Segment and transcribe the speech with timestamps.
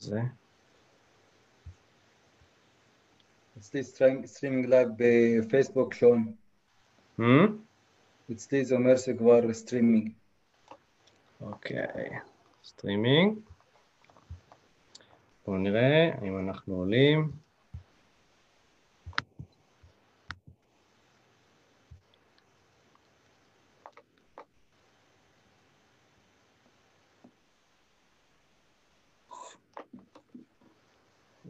[0.00, 0.20] זה.
[3.58, 3.82] אצלי
[4.26, 6.32] streaming live בפייסבוק שון.
[7.20, 7.22] Hmm?
[8.32, 10.12] אצלי זה אומר שכבר סטרימינג.
[11.40, 12.10] אוקיי,
[12.64, 13.38] סטרימינג.
[15.46, 17.30] בואו נראה אם אנחנו עולים.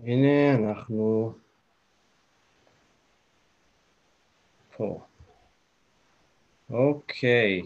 [0.02, 1.32] הנה אנחנו
[4.76, 5.00] פה.
[7.20, 7.62] אוקיי,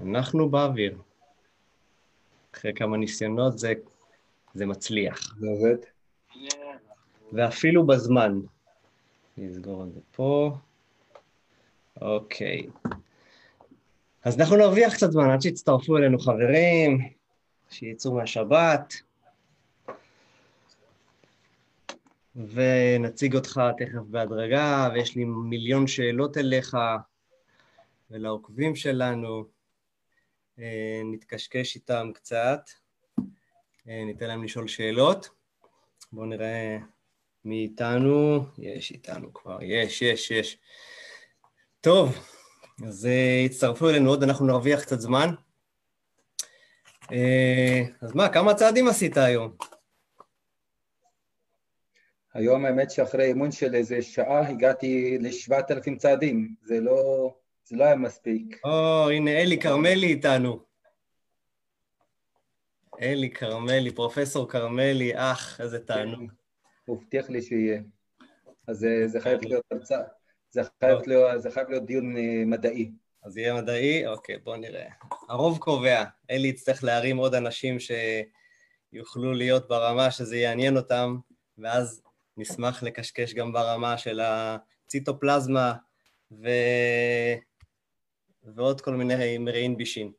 [0.00, 0.98] אנחנו באוויר.
[2.54, 3.72] אחרי כמה ניסיונות זה,
[4.54, 5.36] זה מצליח.
[5.38, 5.76] זה עובד?
[7.32, 8.40] ואפילו בזמן.
[9.38, 10.52] נסגור את זה פה.
[12.00, 12.66] אוקיי.
[14.24, 17.08] אז אנחנו נרוויח קצת זמן עד שיצטרפו אלינו חברים,
[17.70, 18.94] שיצאו מהשבת.
[22.36, 26.76] ונציג אותך תכף בהדרגה, ויש לי מיליון שאלות אליך
[28.10, 29.44] ולעוקבים שלנו.
[30.58, 32.60] אה, נתקשקש איתם קצת,
[33.88, 35.28] אה, ניתן להם לשאול שאלות.
[36.12, 36.78] בואו נראה
[37.44, 38.44] מי איתנו.
[38.58, 40.58] יש איתנו כבר, יש, יש, יש.
[41.80, 42.16] טוב,
[42.86, 45.34] אז אה, הצטרפו אלינו עוד, אנחנו נרוויח קצת זמן.
[48.00, 49.56] אז מה, כמה צעדים עשית היום?
[52.34, 57.34] היום האמת שאחרי אימון של איזה שעה הגעתי לשבעת אלפים צעדים, זה לא,
[57.68, 58.60] זה לא היה מספיק.
[58.64, 60.64] או, הנה אלי כרמלי איתנו.
[63.00, 66.32] אלי כרמלי, פרופסור כרמלי, אח, איזה תענוג.
[66.84, 67.80] הוא הבטיח לי שיהיה.
[68.68, 69.98] אז זה, חייב להיות הרצאה,
[70.50, 72.90] זה חייב להיות, זה חייב להיות דיון אה, מדעי.
[73.22, 74.06] אז יהיה מדעי?
[74.06, 74.88] אוקיי, בואו נראה.
[75.28, 76.04] הרוב קובע.
[76.30, 77.76] אלי יצטרך להרים עוד אנשים
[78.92, 81.16] שיוכלו להיות ברמה שזה יעניין אותם,
[81.58, 82.02] ואז
[82.36, 85.74] נשמח לקשקש גם ברמה של הציטופלזמה
[86.32, 86.48] ו...
[88.44, 90.12] ועוד כל מיני מרעין בישין.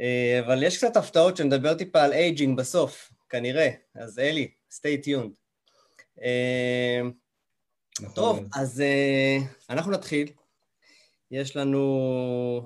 [0.00, 3.70] אה, אבל יש קצת הפתעות שנדבר טיפה על aging בסוף, כנראה.
[3.94, 5.30] אז אלי, stay tuned.
[8.00, 8.14] נכון.
[8.14, 9.36] טוב, אז אה,
[9.70, 10.32] אנחנו נתחיל.
[11.30, 12.64] יש לנו...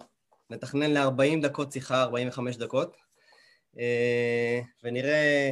[0.51, 2.97] נתכנן ל-40 דקות שיחה, 45 דקות,
[4.85, 5.51] ונראה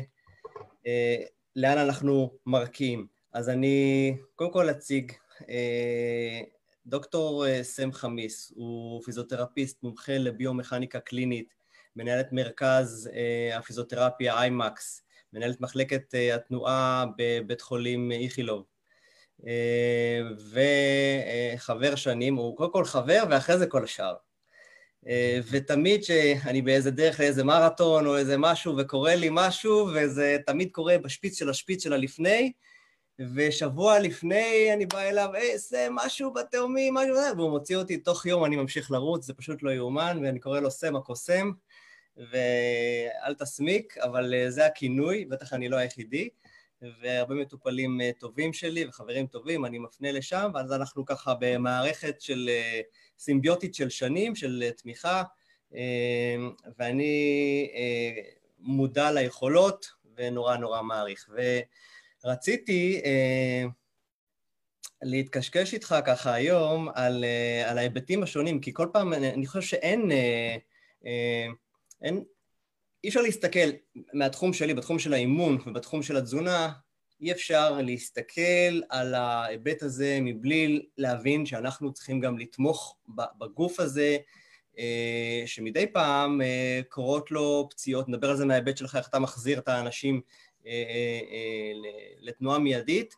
[1.56, 3.06] לאן אנחנו מרקיעים.
[3.32, 5.12] אז אני קודם כל אציג,
[6.86, 11.54] דוקטור אה, סם חמיס הוא פיזיותרפיסט מומחה לביומכניקה קלינית,
[11.96, 15.02] מנהלת מרכז אה, הפיזיותרפיה איימקס,
[15.32, 18.64] מנהלת מחלקת התנועה בבית חולים איכילוב,
[21.56, 24.14] וחבר שנים, הוא קודם כל חבר ואחרי זה כל השאר.
[25.50, 30.98] ותמיד שאני באיזה דרך לאיזה מרתון או איזה משהו וקורה לי משהו, וזה תמיד קורה
[30.98, 32.52] בשפיץ של השפיץ של הלפני,
[33.18, 38.44] ושבוע לפני אני בא אליו, היי, סם, משהו בתאומים, משהו, והוא מוציא אותי, תוך יום
[38.44, 41.50] אני ממשיך לרוץ, זה פשוט לא יאומן, ואני קורא לו סם הקוסם,
[42.16, 46.28] ואל תסמיק, אבל אה, זה הכינוי, בטח אני לא היחידי,
[47.02, 52.48] והרבה מטופלים אה, טובים שלי וחברים טובים, אני מפנה לשם, ואז אנחנו ככה במערכת של
[52.48, 52.80] אה,
[53.18, 55.22] סימביוטית של שנים, של תמיכה,
[56.78, 57.70] ואני
[58.58, 61.30] מודע ליכולות ונורא נורא מעריך.
[61.36, 61.40] ו...
[62.26, 63.64] רציתי אה,
[65.02, 69.60] להתקשקש איתך ככה היום על, אה, על ההיבטים השונים, כי כל פעם אני, אני חושב
[69.60, 70.56] שאין, אה,
[71.06, 71.46] אה,
[72.02, 72.24] אין,
[73.04, 73.68] אי אפשר להסתכל
[74.12, 76.72] מהתחום שלי, בתחום של האימון ובתחום של התזונה,
[77.20, 82.96] אי אפשר להסתכל על ההיבט הזה מבלי להבין שאנחנו צריכים גם לתמוך
[83.38, 84.16] בגוף הזה,
[84.78, 89.58] אה, שמדי פעם אה, קורות לו פציעות, נדבר על זה מההיבט שלך, איך אתה מחזיר
[89.58, 90.20] את האנשים
[92.20, 93.14] לתנועה מיידית,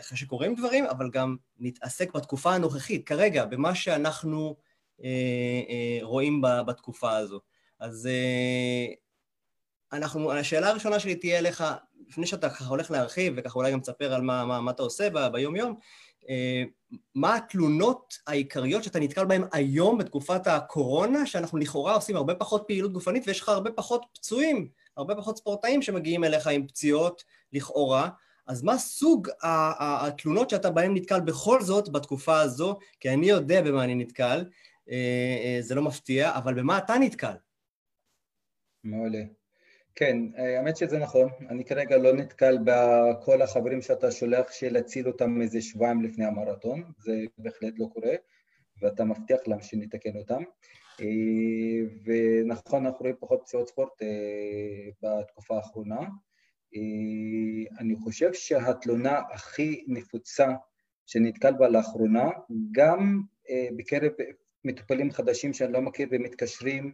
[0.00, 4.56] אחרי שקורים דברים, אבל גם נתעסק בתקופה הנוכחית, כרגע, במה שאנחנו
[6.02, 7.40] רואים בתקופה הזו.
[7.80, 8.08] אז
[9.92, 11.64] אנחנו, השאלה הראשונה שלי תהיה אליך,
[12.08, 15.28] לפני שאתה ככה הולך להרחיב, וככה אולי גם תספר על מה, מה, מה אתה עושה
[15.32, 15.74] ביום-יום,
[17.14, 22.92] מה התלונות העיקריות שאתה נתקל בהן היום בתקופת הקורונה, שאנחנו לכאורה עושים הרבה פחות פעילות
[22.92, 28.08] גופנית ויש לך הרבה פחות פצועים הרבה פחות ספורטאים שמגיעים אליך עם פציעות לכאורה,
[28.46, 29.28] אז מה סוג
[29.80, 32.78] התלונות שאתה בהן נתקל בכל זאת בתקופה הזו?
[33.00, 34.44] כי אני יודע במה אני נתקל,
[34.90, 34.96] אה,
[35.44, 37.34] אה, זה לא מפתיע, אבל במה אתה נתקל?
[38.84, 39.22] מעולה.
[39.94, 45.42] כן, אה, האמת שזה נכון, אני כרגע לא נתקל בכל החברים שאתה שולח להציל אותם
[45.42, 48.14] איזה שבועיים לפני המרתון, זה בהחלט לא קורה,
[48.82, 50.42] ואתה מבטיח להם שנתקן אותם.
[51.00, 56.00] אה, ונכון, אנחנו רואים פחות פציעות ספורט אה, בתקופה האחרונה.
[57.78, 60.48] אני חושב שהתלונה הכי נפוצה
[61.06, 62.30] שנתקל בה לאחרונה,
[62.72, 63.20] גם
[63.76, 64.12] בקרב
[64.64, 66.92] מטופלים חדשים שאני לא מכיר ומתקשרים,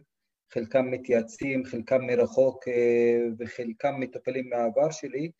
[0.53, 2.63] חלקם מתייעצים, חלקם מרחוק
[3.39, 5.31] וחלקם מטופלים מהעבר שלי,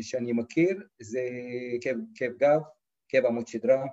[0.00, 1.20] שאני מכיר, זה
[1.80, 2.60] כאב, כאב גב,
[3.08, 3.86] כאב עמוד שדרה,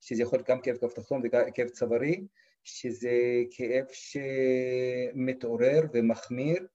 [0.00, 2.26] שזה יכול להיות גם כאב כף תחתון וכאב צווארי,
[2.68, 3.12] שזה
[3.50, 6.66] כאב שמתעורר ומחמיר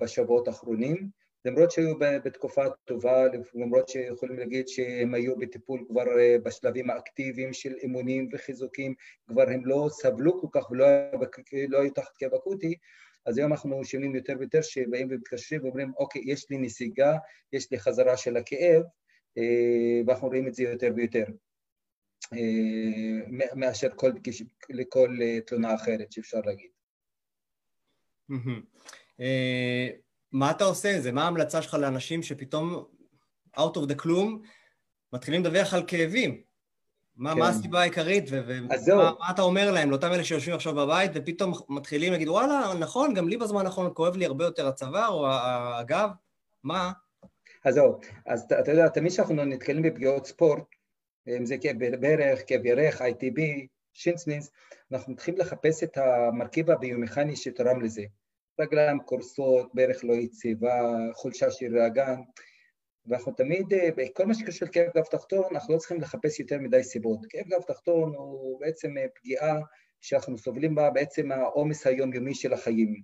[0.00, 1.08] בשבועות האחרונים,
[1.44, 6.04] למרות שהיו בתקופה טובה, למרות שיכולים להגיד שהם היו בטיפול כבר
[6.42, 8.94] בשלבים האקטיביים של אימונים וחיזוקים,
[9.28, 10.86] כבר הם לא סבלו כל כך ולא
[11.68, 12.74] לא היו תחת כאב אקוטי,
[13.26, 17.16] אז היום אנחנו שומעים יותר ויותר שבאים ומתקשרים ואומרים, אוקיי, יש לי נסיגה,
[17.52, 18.82] יש לי חזרה של הכאב,
[20.06, 21.24] ואנחנו רואים את זה יותר ויותר,
[23.54, 24.10] מאשר כל,
[24.70, 26.70] לכל תלונה אחרת שאפשר להגיד.
[30.32, 31.12] מה אתה עושה עם זה?
[31.12, 32.84] מה ההמלצה שלך לאנשים שפתאום,
[33.56, 34.42] out of the כלום,
[35.12, 36.42] מתחילים לדווח על כאבים?
[37.16, 37.38] מה, כן.
[37.38, 42.28] מה הסיבה העיקרית, ומה אתה אומר להם, לאותם אלה שיושבים עכשיו בבית, ופתאום מתחילים להגיד,
[42.28, 45.26] וואלה, נכון, גם לי בזמן האחרון כואב לי הרבה יותר הצוואר או
[45.78, 46.08] הגב,
[46.62, 46.92] מה?
[47.64, 50.62] אז זהו, אז אתה יודע, תמיד כשאנחנו נתקלים בפגיעות ספורט,
[51.28, 53.40] אם זה כאב ברך, כאב ירך, ITB,
[53.92, 54.50] שינסמינס,
[54.92, 58.02] אנחנו מתחילים לחפש את המרכיב הביומכני שתרם לזה.
[58.60, 62.20] רגליים קורסות, ברך לא יציבה, חולשה של האגן,
[63.06, 66.82] ואנחנו תמיד, אה, בכל מה שקשור לכאב גב תחתון, אנחנו לא צריכים לחפש יותר מדי
[66.82, 67.18] סיבות.
[67.28, 69.60] כאב גב תחתון הוא בעצם אה, פגיעה
[70.00, 73.02] שאנחנו סובלים בה בעצם מהעומס היומיומי של החיים.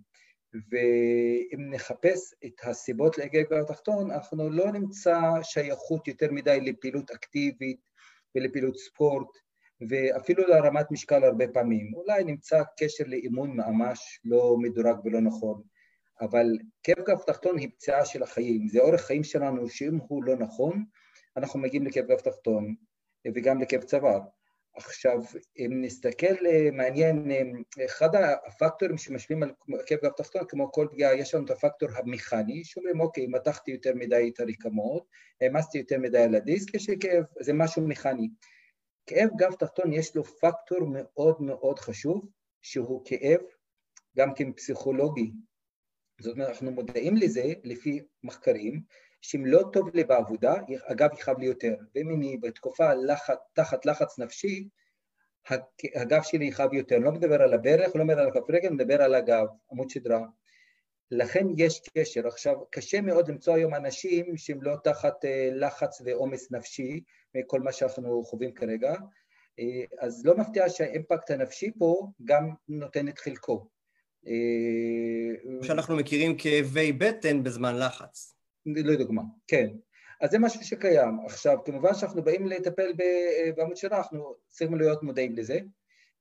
[0.71, 7.89] ואם נחפש את הסיבות לכאב גב תחתון, אנחנו לא נמצא שייכות יותר מדי לפעילות אקטיבית
[8.35, 9.29] ולפעילות ספורט,
[9.89, 11.95] ואפילו להרמת משקל הרבה פעמים.
[11.95, 15.63] אולי נמצא קשר לאימון ממש לא מדורג ולא נכון.
[16.21, 16.47] אבל
[16.83, 20.85] כאב גב תחתון היא פציעה של החיים, זה אורך חיים שלנו שאם הוא לא נכון,
[21.37, 22.75] אנחנו מגיעים לכאב גב תחתון
[23.35, 24.21] וגם לכאב צוואר.
[24.79, 25.19] עכשיו,
[25.59, 26.35] אם נסתכל,
[26.73, 27.31] מעניין,
[27.85, 28.09] אחד
[28.47, 29.53] הפקטורים שמשפיעים על
[29.87, 33.95] כאב גב תחתון, כמו כל פגיעה, יש לנו את הפקטור המכני, שאומרים, אוקיי, מתחתי יותר
[33.95, 35.07] מדי את הרקמות,
[35.41, 38.29] העמסתי יותר מדי על הדיסק, יש לי כאב, זה משהו מכני.
[39.07, 42.29] כאב גב תחתון יש לו פקטור מאוד מאוד חשוב,
[42.63, 43.41] שהוא כאב
[44.17, 45.33] גם כן פסיכולוגי,
[46.21, 48.83] זאת אומרת, אנחנו מודעים לזה לפי מחקרים,
[49.21, 50.55] שאם לא טוב לי בעבודה,
[50.87, 51.75] הגב יכאב לי יותר.
[51.95, 54.69] ואם אני בתקופה לחת, תחת לחץ נפשי,
[55.95, 56.99] הגב שלי יכאב יותר.
[56.99, 60.23] לא מדבר על הברך, לא מדבר על הכף רגל, מדבר על הגב, עמוד שדרה.
[61.11, 62.27] לכן יש קשר.
[62.27, 67.01] עכשיו, קשה מאוד למצוא היום אנשים שהם לא תחת אה, לחץ ועומס נפשי,
[67.35, 68.95] מכל מה שאנחנו חווים כרגע,
[69.59, 73.69] אה, אז לא מפתיע שהאימפקט הנפשי פה גם נותן את חלקו.
[74.27, 78.38] אה, שאנחנו מכירים כאבי בטן בזמן לחץ.
[78.67, 79.67] לדוגמה, כן.
[80.21, 81.19] אז זה משהו שקיים.
[81.27, 82.93] עכשיו, כמובן שאנחנו באים לטפל
[83.57, 85.59] בעמוד שלה, אנחנו צריכים להיות מודעים לזה,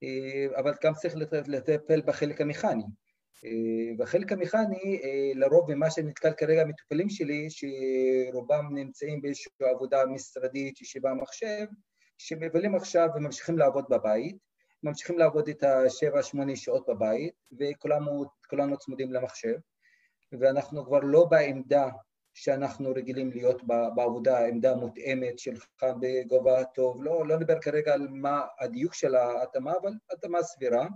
[0.03, 1.15] אה, אבל גם צריך
[1.47, 2.83] לטפל בחלק המכני.
[3.45, 5.01] אה, בחלק המכני,
[5.35, 11.65] לרוב ממה שנתקל כרגע המטופלים שלי, שרובם נמצאים באיזושהי עבודה משרדית, ישיבה מחשב,
[12.17, 14.37] שמבלים עכשיו וממשיכים לעבוד בבית,
[14.83, 19.55] ממשיכים לעבוד את השבע, שמונה שעות בבית, וכולנו צמודים למחשב,
[20.39, 21.89] ואנחנו כבר לא בעמדה
[22.39, 23.61] שאנחנו רגילים להיות
[23.95, 25.65] בעבודה, עמדה מותאמת שלך
[25.99, 30.87] בגובה הטוב, לא, לא נדבר כרגע על מה הדיוק של ההתאמה, אבל התאמה סבירה.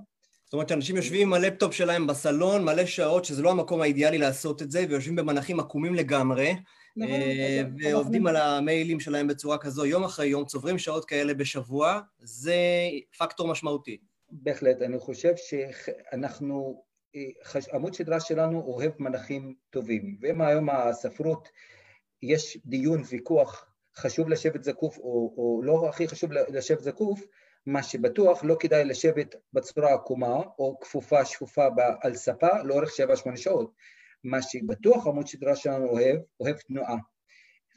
[0.43, 4.61] זאת אומרת שאנשים יושבים עם הלפטופ שלהם בסלון מלא שעות, שזה לא המקום האידיאלי לעשות
[4.61, 6.55] את זה, ויושבים במנחים עקומים לגמרי,
[6.95, 11.99] נכון, אה, ועובדים על המיילים שלהם בצורה כזו יום אחרי יום, צוברים שעות כאלה בשבוע,
[12.19, 12.55] זה
[13.17, 13.97] פקטור משמעותי.
[14.31, 16.83] בהחלט, אני חושב שאנחנו,
[17.73, 21.49] עמוד שדרה שלנו אוהב מנחים טובים, ואם היום הספרות,
[22.21, 23.65] יש דיון, ויכוח,
[23.95, 27.27] חשוב לשבת זקוף או, או לא הכי חשוב לשבת זקוף,
[27.65, 31.67] מה שבטוח לא כדאי לשבת בצורה עקומה או כפופה שפופה
[32.01, 33.71] על ספה לאורך 7-8 שעות.
[34.23, 36.97] מה שבטוח עמוד שדרה שלנו אוהב, אוהב תנועה.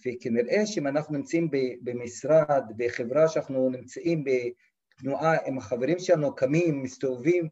[0.07, 1.51] וכנראה שאם אנחנו נמצאים
[1.83, 7.49] במשרד, בחברה שאנחנו נמצאים בתנועה עם החברים שלנו, קמים, מסתובבים,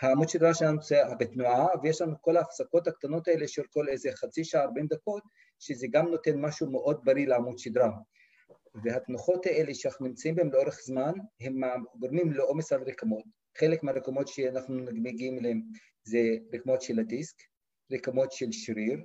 [0.00, 4.44] העמוד שדרה שלנו נמצא בתנועה, ויש לנו כל ההפסקות הקטנות האלה של כל איזה חצי
[4.44, 5.22] שעה, 40 דקות,
[5.58, 7.90] שזה גם נותן משהו מאוד בריא לעמוד שדרה.
[8.84, 11.60] והתנוחות האלה שאנחנו נמצאים בהן לאורך זמן, הם
[11.94, 13.24] גורמים לעומס על רקמות.
[13.58, 15.62] חלק מהרקמות שאנחנו מגיעים אליהן
[16.02, 16.18] זה
[16.54, 17.36] רקמות של הדיסק,
[17.92, 18.98] רקמות של שריר,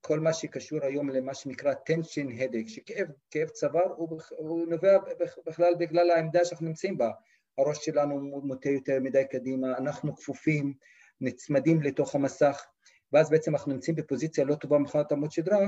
[0.00, 4.98] כל מה שקשור היום למה שנקרא tension headache, שכאב צוואר הוא, הוא נובע
[5.46, 7.10] בכלל בגלל העמדה שאנחנו נמצאים בה.
[7.58, 10.74] הראש שלנו מוטה יותר מדי קדימה, אנחנו כפופים,
[11.20, 12.66] נצמדים לתוך המסך,
[13.12, 15.66] ואז בעצם אנחנו נמצאים בפוזיציה לא טובה מבחינת עמוד שדרה,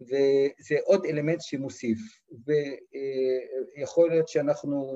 [0.00, 1.98] וזה עוד אלמנט שמוסיף,
[3.76, 4.90] ויכול להיות שאנחנו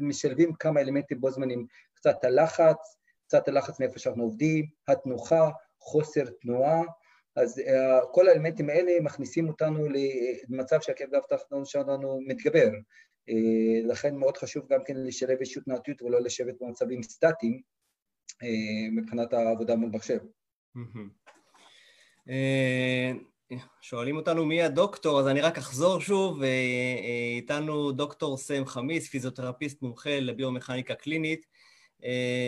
[0.00, 6.82] משלבים כמה אלמנטים בו זמנים, קצת הלחץ, קצת הלחץ מאיפה שאנחנו עובדים, התנוחה, חוסר תנועה,
[7.36, 9.86] אז uh, כל האלמנטים האלה מכניסים אותנו
[10.48, 12.70] למצב שהכאב גב תחתון שלנו מתגבר.
[13.30, 17.60] Uh, לכן מאוד חשוב גם כן לשלב איזושהי תנועתיות ולא לשבת במצבים סטטיים
[18.32, 18.46] uh,
[18.92, 20.18] מבחינת העבודה מול מחשב.
[23.80, 26.42] שואלים אותנו מי הדוקטור, אז אני רק אחזור שוב,
[27.34, 31.46] איתנו דוקטור סם חמיס, פיזיותרפיסט מומחה לביומכניקה קלינית,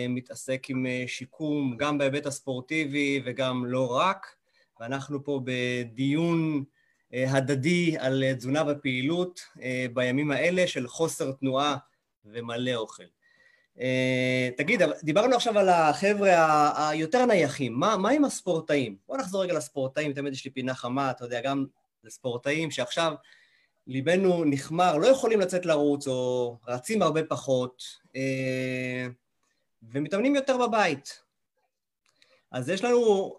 [0.09, 4.37] מתעסק עם שיקום גם בהיבט הספורטיבי וגם לא רק.
[4.79, 6.76] ואנחנו פה בדיון אה,
[7.13, 11.77] הדדי על אה, תזונה ופעילות אה, בימים האלה של חוסר תנועה
[12.25, 13.03] ומלא אוכל.
[14.57, 18.97] תגיד, דיברנו עכשיו על החבר'ה היותר נייחים, מה, מה עם הספורטאים?
[19.07, 21.65] בוא נחזור רגע לספורטאים, תמיד יש לי פינה חמה, אתה יודע, גם
[22.03, 23.13] לספורטאים שעכשיו
[23.87, 27.83] ליבנו נחמר, לא יכולים לצאת לרוץ או רצים הרבה פחות,
[29.83, 31.21] ומתאמנים יותר בבית.
[32.51, 33.35] אז יש לנו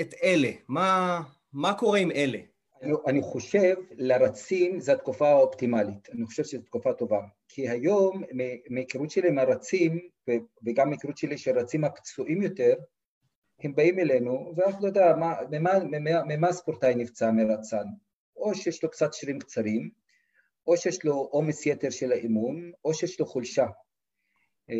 [0.00, 0.50] את אלה?
[0.68, 1.20] מה,
[1.52, 2.38] מה קורה עם אלה?
[2.82, 7.20] אני, חושב לרצים זו התקופה האופטימלית, אני חושב שזו תקופה טובה.
[7.48, 8.22] כי היום,
[8.70, 10.08] מהיכרות שלי עם הרצים,
[10.64, 12.74] וגם מהיכרות שלי של רצים הפצועים יותר,
[13.60, 15.14] הם באים אלינו, ואנחנו לא יודע,
[15.50, 17.84] ממה, ממה, ממה הספורטאי נפצע מרצן?
[18.36, 19.90] או שיש לו קצת שרירים קצרים,
[20.66, 23.66] או שיש לו עומס יתר של האימון, או שיש לו חולשה.
[24.70, 24.76] אה,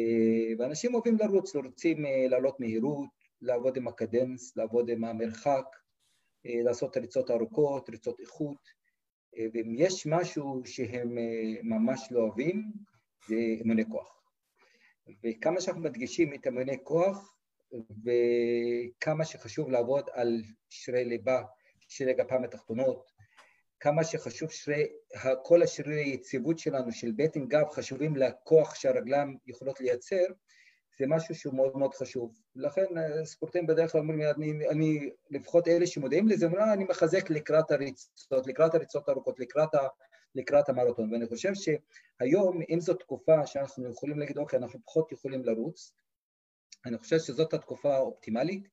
[0.59, 3.09] ואנשים אוהבים לרוץ, רוצים אה, לעלות מהירות,
[3.43, 5.65] לעבוד עם הקדנס, לעבוד עם המרחק,
[6.45, 8.69] לעשות ריצות ארוכות, ריצות איכות,
[9.39, 12.73] אה, ואם יש משהו שהם אה, ממש לא אוהבים,
[13.29, 14.21] זה אימוני כוח.
[15.25, 17.35] וכמה שאנחנו מדגישים את אימוני כוח,
[18.05, 21.43] וכמה שחשוב לעבוד על שרירי ליבה,
[21.89, 23.11] שרירי גפיים התחתונות,
[23.81, 24.87] כמה שחשוב שרי,
[25.43, 30.25] כל השרירי היציבות שלנו, של בטן גב, חשובים לכוח שהרגליים יכולות לייצר,
[31.01, 32.41] זה משהו שהוא מאוד מאוד חשוב.
[32.57, 37.31] לכן אה, ספורטאים בדרך כלל אומרים אני, אני, לפחות אלה שמודעים לזה, אומרים, אני מחזק
[37.31, 39.69] לקראת הריצות, לקראת הריצות הארוכות, לקראת,
[40.35, 41.13] לקראת המרתון.
[41.13, 45.93] ואני חושב שהיום, אם זו תקופה שאנחנו יכולים להגיד, אוקיי, אנחנו פחות יכולים לרוץ,
[46.87, 48.69] אני חושב שזאת התקופה האופטימלית,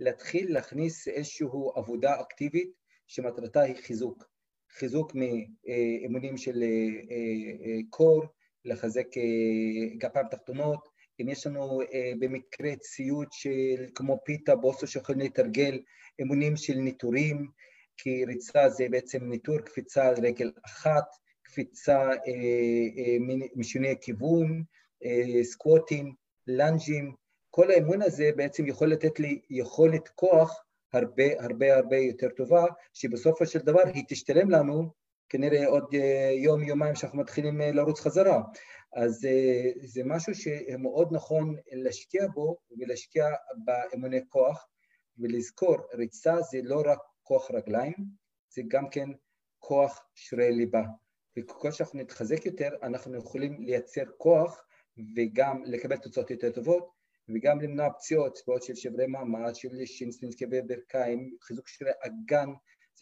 [0.00, 2.72] להתחיל להכניס איזושהי עבודה אקטיבית
[3.06, 4.24] שמטרתה היא חיזוק.
[4.70, 6.64] חיזוק מאימונים של
[7.90, 8.32] קור, אה, אה,
[8.64, 9.06] לחזק
[9.98, 15.80] גפיים תחתונות, אם יש לנו אה, במקרה ציוד של כמו פיתה, בוסו שיכולים לתרגל
[16.20, 17.46] אמונים של ניטורים,
[17.96, 21.04] כי ריצה זה בעצם ניטור, קפיצה על רגל אחת,
[21.42, 22.14] קפיצה אה,
[22.96, 23.16] אה,
[23.56, 24.62] משוני כיוון,
[25.04, 26.14] אה, סקווטים,
[26.46, 27.14] לנג'ים,
[27.50, 33.46] כל האמון הזה בעצם יכול לתת לי יכולת כוח הרבה הרבה הרבה יותר טובה, שבסופו
[33.46, 35.01] של דבר היא תשתלם לנו
[35.32, 38.42] כנראה עוד אה, יום, יומיים שאנחנו מתחילים אה, לרוץ חזרה.
[38.92, 43.26] אז אה, זה משהו שמאוד נכון להשקיע בו ולהשקיע
[43.64, 44.66] באמוני כוח
[45.18, 47.94] ולזכור, ריצה זה לא רק כוח רגליים,
[48.48, 49.08] זה גם כן
[49.58, 50.82] כוח שרירי ליבה.
[51.38, 54.64] וככל שאנחנו נתחזק יותר, אנחנו יכולים לייצר כוח
[55.16, 56.90] וגם לקבל תוצאות יותר טובות
[57.28, 62.48] וגם למנוע פציעות, פציעות של שברי מעמד, של שינסטינס כאבי ברכיים, חיזוק שרירי אגן,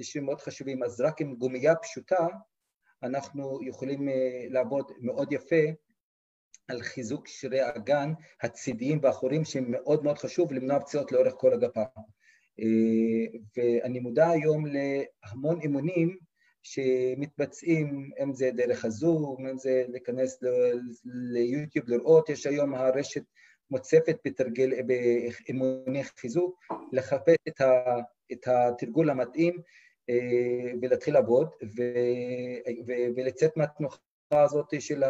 [0.04, 2.26] שרירים מאוד חשובים, אז רק עם גומייה פשוטה
[3.02, 5.62] אנחנו יכולים אה, לעבוד מאוד יפה
[6.68, 11.82] על חיזוק שרירי האגן הצידיים והאחוריים שהם מאוד מאוד חשוב למנוע פציעות לאורך כל הגפה.
[12.60, 16.16] אה, ואני מודע היום להמון אימונים
[16.62, 20.38] שמתבצעים, אם זה דרך הזום, אם זה להיכנס
[21.04, 23.22] ליוטיוב לראות, יש היום הרשת
[23.70, 26.60] מוצפת בתרגל, באימוני חיזוק,
[26.92, 27.82] לחפש את, ה,
[28.32, 29.60] את התרגול המתאים
[30.82, 31.82] ולהתחיל לעבוד ו,
[32.86, 33.98] ו, ולצאת מהתנוחה
[34.32, 35.02] הזאת של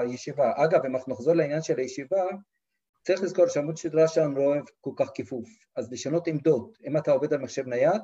[0.00, 0.52] הישיבה.
[0.56, 2.22] אגב, אם אנחנו נחזור לעניין של הישיבה,
[3.02, 6.78] צריך לזכור שעמוד שדרה שלנו לא אוהב כל כך כיפוף, אז לשנות עמדות.
[6.86, 8.02] אם אתה עובד על מחשב נייד,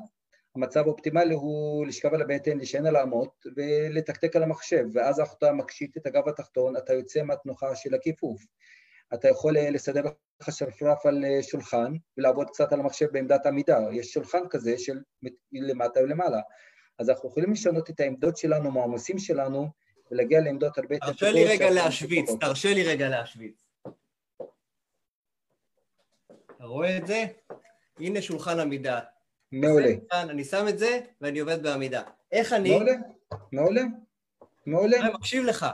[0.57, 5.97] המצב האופטימלי הוא לשכב על הבטן, להישען על האמות ולתקתק על המחשב, ואז אתה מקשיט
[5.97, 8.42] את הגב התחתון, אתה יוצא מהתנוחה של הכיפוף.
[9.14, 10.02] אתה יכול לסדר
[10.40, 13.79] לך שרפרף על שולחן ולעבוד קצת על המחשב בעמדת עמידה.
[13.93, 15.00] יש שולחן כזה של
[15.52, 16.40] למטה ולמעלה.
[16.99, 19.69] אז אנחנו יכולים לשנות את העמדות שלנו, מהעומסים שלנו,
[20.11, 21.07] ולהגיע לעמדות הרבה יותר...
[21.07, 23.64] תרשה לי רגע להשוויץ, תרשה לי רגע להשוויץ.
[26.57, 27.25] אתה רואה את זה?
[27.99, 29.00] הנה שולחן עמידה.
[29.52, 29.93] מעולה.
[30.12, 32.02] אני שם את זה ואני עובד בעמידה.
[32.33, 32.71] איך אני...
[32.71, 32.93] מעולה,
[33.52, 33.83] מעולה,
[34.67, 35.00] מעולה.
[35.00, 35.67] אני מקשיב לך.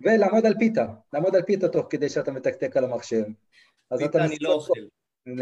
[0.00, 3.24] ולעמוד על פיתה, לעמוד על פיתה תוך כדי שאתה מתקתק על המחשב.
[3.98, 4.80] פיתה אני לא אוכל.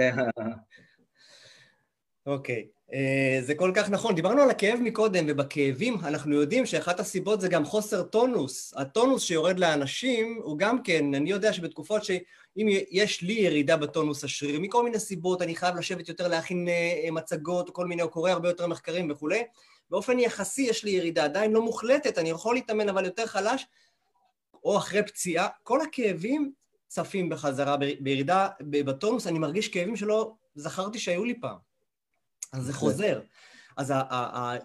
[2.26, 4.14] אוקיי, אה, זה כל כך נכון.
[4.14, 8.74] דיברנו על הכאב מקודם, ובכאבים אנחנו יודעים שאחת הסיבות זה גם חוסר טונוס.
[8.76, 14.58] הטונוס שיורד לאנשים הוא גם כן, אני יודע שבתקופות שאם יש לי ירידה בטונוס השרירי,
[14.58, 18.48] מכל מיני סיבות, אני חייב לשבת יותר להכין אה, מצגות, כל מיני, או קורא הרבה
[18.48, 19.42] יותר מחקרים וכולי,
[19.90, 23.66] באופן יחסי יש לי ירידה, עדיין לא מוחלטת, אני יכול להתאמן אבל יותר חלש,
[24.66, 26.52] או אחרי פציעה, כל הכאבים
[26.88, 31.56] צפים בחזרה, בירידה בטונוס, אני מרגיש כאבים שלא זכרתי שהיו לי פעם.
[32.52, 33.20] אז זה חוזר.
[33.76, 33.92] אז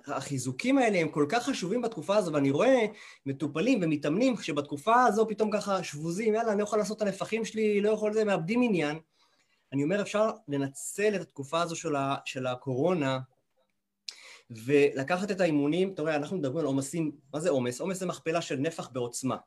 [0.07, 2.85] החיזוקים האלה הם כל כך חשובים בתקופה הזו, ואני רואה
[3.25, 7.81] מטופלים ומתאמנים שבתקופה הזו פתאום ככה שבוזים, יאללה, אני לא יכול לעשות את הנפחים שלי,
[7.81, 8.99] לא יכול לזה, מאבדים עניין.
[9.73, 13.19] אני אומר, אפשר לנצל את התקופה הזו של, ה, של הקורונה
[14.49, 17.81] ולקחת את האימונים, אתה רואה, אנחנו מדברים על עומסים, מה זה עומס?
[17.81, 19.37] עומס זה מכפלה של נפח בעוצמה.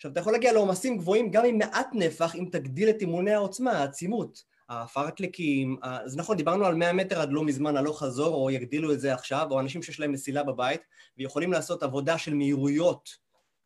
[0.00, 3.72] עכשיו, אתה יכול להגיע לעומסים גבוהים גם עם מעט נפח, אם תגדיל את אימוני העוצמה,
[3.72, 4.42] העצימות.
[4.68, 9.00] הפרקליקים, אז נכון, דיברנו על 100 מטר עד לא מזמן הלוך חזור, או יגדילו את
[9.00, 10.80] זה עכשיו, או אנשים שיש להם מסילה בבית,
[11.18, 13.10] ויכולים לעשות עבודה של מהירויות,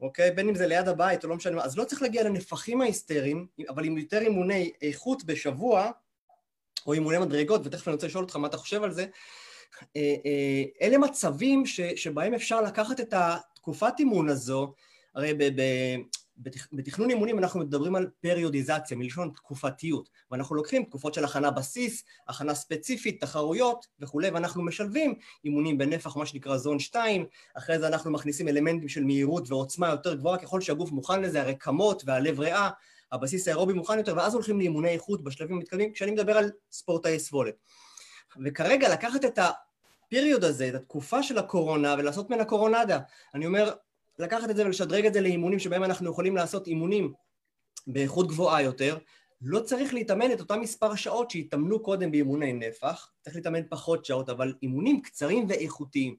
[0.01, 0.31] אוקיי?
[0.31, 3.85] בין אם זה ליד הבית או לא משנה, אז לא צריך להגיע לנפחים ההיסטריים, אבל
[3.85, 5.91] עם יותר אימוני איכות בשבוע,
[6.87, 9.07] או אימוני מדרגות, ותכף אני רוצה לשאול אותך מה אתה חושב על זה,
[9.97, 14.75] אה, אה, אלה מצבים ש, שבהם אפשר לקחת את התקופת אימון הזו,
[15.15, 15.63] הרי ב, ב,
[16.73, 22.55] בתכנון אימונים אנחנו מדברים על פריודיזציה, מלשון תקופתיות, ואנחנו לוקחים תקופות של הכנה בסיס, הכנה
[22.55, 25.15] ספציפית, תחרויות וכולי, ואנחנו משלבים
[25.45, 30.15] אימונים בנפח, מה שנקרא זון 2, אחרי זה אנחנו מכניסים אלמנטים של מהירות ועוצמה יותר
[30.15, 32.71] גבוהה, ככל שהגוף מוכן לזה, הרקמות והלב ריאה,
[33.13, 37.55] הבסיס האירובי מוכן יותר, ואז הולכים לאימוני איכות בשלבים המתקדמים, כשאני מדבר על ספורטאי סבולת.
[38.45, 42.99] וכרגע לקחת את הפיריוד הזה, את התקופה של הקורונה, ולעשות ממנה קורונדה.
[43.35, 43.73] אני אומר,
[44.19, 47.13] לקחת את זה ולשדרג את זה לאימונים שבהם אנחנו יכולים לעשות אימונים
[47.87, 48.99] באיכות גבוהה יותר,
[49.41, 54.29] לא צריך להתאמן את אותם מספר שעות שהתאמנו קודם באימוני נפח, צריך להתאמן פחות שעות,
[54.29, 56.17] אבל אימונים קצרים ואיכותיים.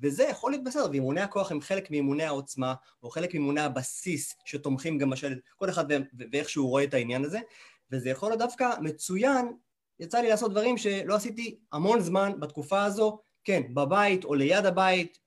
[0.00, 4.98] וזה יכול להיות בסדר, ואימוני הכוח הם חלק מאימוני העוצמה, או חלק מאימוני הבסיס שתומכים
[4.98, 5.84] גם בשלט, כל אחד
[6.32, 7.38] ואיך שהוא רואה את העניין הזה,
[7.90, 9.52] וזה יכול להיות דווקא מצוין,
[10.00, 15.18] יצא לי לעשות דברים שלא עשיתי המון זמן בתקופה הזו, כן, בבית או ליד הבית,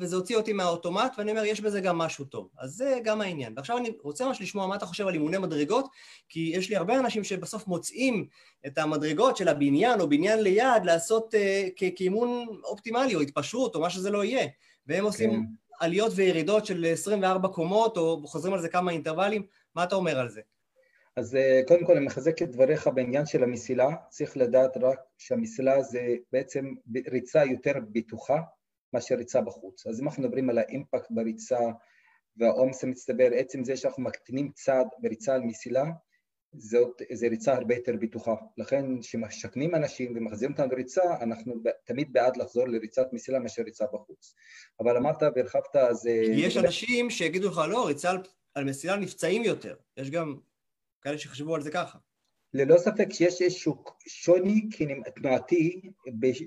[0.00, 2.48] וזה הוציא אותי מהאוטומט, ואני אומר, יש בזה גם משהו טוב.
[2.58, 3.52] אז זה גם העניין.
[3.56, 5.88] ועכשיו אני רוצה ממש לשמוע מה אתה חושב על אימוני מדרגות,
[6.28, 8.26] כי יש לי הרבה אנשים שבסוף מוצאים
[8.66, 13.90] את המדרגות של הבניין או בניין ליד לעשות uh, כאימון אופטימלי, או התפשרות, או מה
[13.90, 14.46] שזה לא יהיה.
[14.86, 15.04] והם כן.
[15.04, 15.46] עושים
[15.80, 19.42] עליות וירידות של 24 קומות, או חוזרים על זה כמה אינטרוולים.
[19.74, 20.40] מה אתה אומר על זה?
[21.16, 25.82] אז אה, קודם כל אני מחזק את דבריך בעניין של המסילה, צריך לדעת רק שהמסילה
[25.82, 26.74] זה בעצם
[27.10, 28.38] ריצה יותר בטוחה
[28.92, 29.86] מאשר ריצה בחוץ.
[29.86, 31.58] אז אם אנחנו מדברים על האימפקט בריצה
[32.36, 35.84] והעומס המצטבר, עצם זה שאנחנו מקטינים צעד בריצה על מסילה,
[36.54, 38.34] זאת, זו ריצה הרבה יותר בטוחה.
[38.56, 44.34] לכן כשמשכנים אנשים ומחזירים אותם לריצה, אנחנו תמיד בעד לחזור לריצת מסילה מאשר ריצה בחוץ.
[44.80, 46.06] אבל אמרת והרחבת, אז...
[46.06, 48.18] אה, יש אנשים שיגידו לך, לא, ריצה על,
[48.54, 49.76] על מסילה נפצעים יותר.
[49.96, 50.36] יש גם
[51.02, 51.98] כאלה שחשבו על זה ככה.
[52.54, 54.68] ללא ספק שיש איזשהו שוני
[55.16, 55.80] תנועתי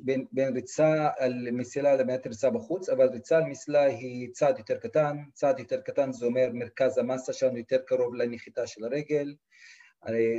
[0.03, 4.77] בין, בין ריצה על מסילה לבין ריצה בחוץ, אבל ריצה על מסילה היא צעד יותר
[4.77, 9.35] קטן, צעד יותר קטן זה אומר מרכז המסה שלנו יותר קרוב לנחיתה של הרגל,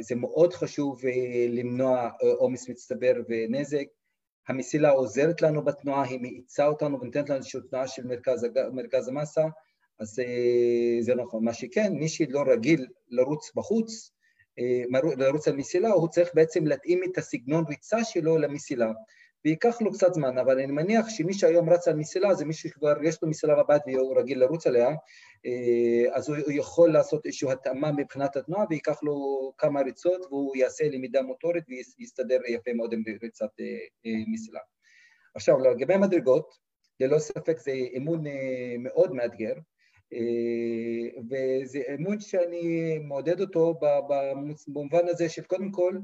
[0.01, 3.85] זה מאוד חשוב אה, למנוע אה, עומס מצטבר ונזק,
[4.49, 9.45] המסילה עוזרת לנו בתנועה, היא מאיצה אותנו ונותנת לנו איזושהי תנועה של מרכז, מרכז המסה,
[9.99, 11.45] אז אה, זה נכון.
[11.45, 14.16] מה שכן, מי שלא רגיל לרוץ בחוץ, אה,
[15.17, 18.93] לרוץ על מסילה, הוא צריך בעצם להתאים את הסגנון ריצה שלו למסילה.
[19.47, 23.05] וייקח לו קצת זמן, אבל אני מניח שמי שהיום רץ על מסילה זה מישהו שכבר
[23.05, 24.89] יש לו מסילה בבית והוא רגיל לרוץ עליה,
[25.47, 29.17] אה, אז הוא יכול לעשות איזושהי התאמה מבחינת התנועה וייקח לו
[29.59, 31.65] כמה ריצות והוא יעשה למידה מוטורית
[31.99, 34.61] ויסתדר יפה מאוד עם ריצת אה, מסילה.
[35.35, 36.55] עכשיו, לגבי מדרגות,
[37.01, 38.25] ללא ספק זה אימון
[38.79, 39.61] מאוד מאתגר, אה,
[41.31, 43.75] וזה אמון שאני מעודד אותו
[44.69, 45.99] במובן הזה של קודם כל,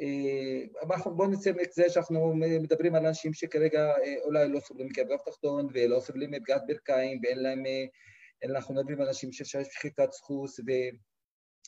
[0.00, 5.16] אה, בואו נצא מזה שאנחנו מדברים על אנשים שכרגע אה, אולי לא סובלים מכאב גב
[5.26, 7.62] תחתון ולא סובלים מפגיעת ברכיים ואין להם,
[8.44, 10.60] אנחנו מדברים על אנשים שיש שחיקת סחוס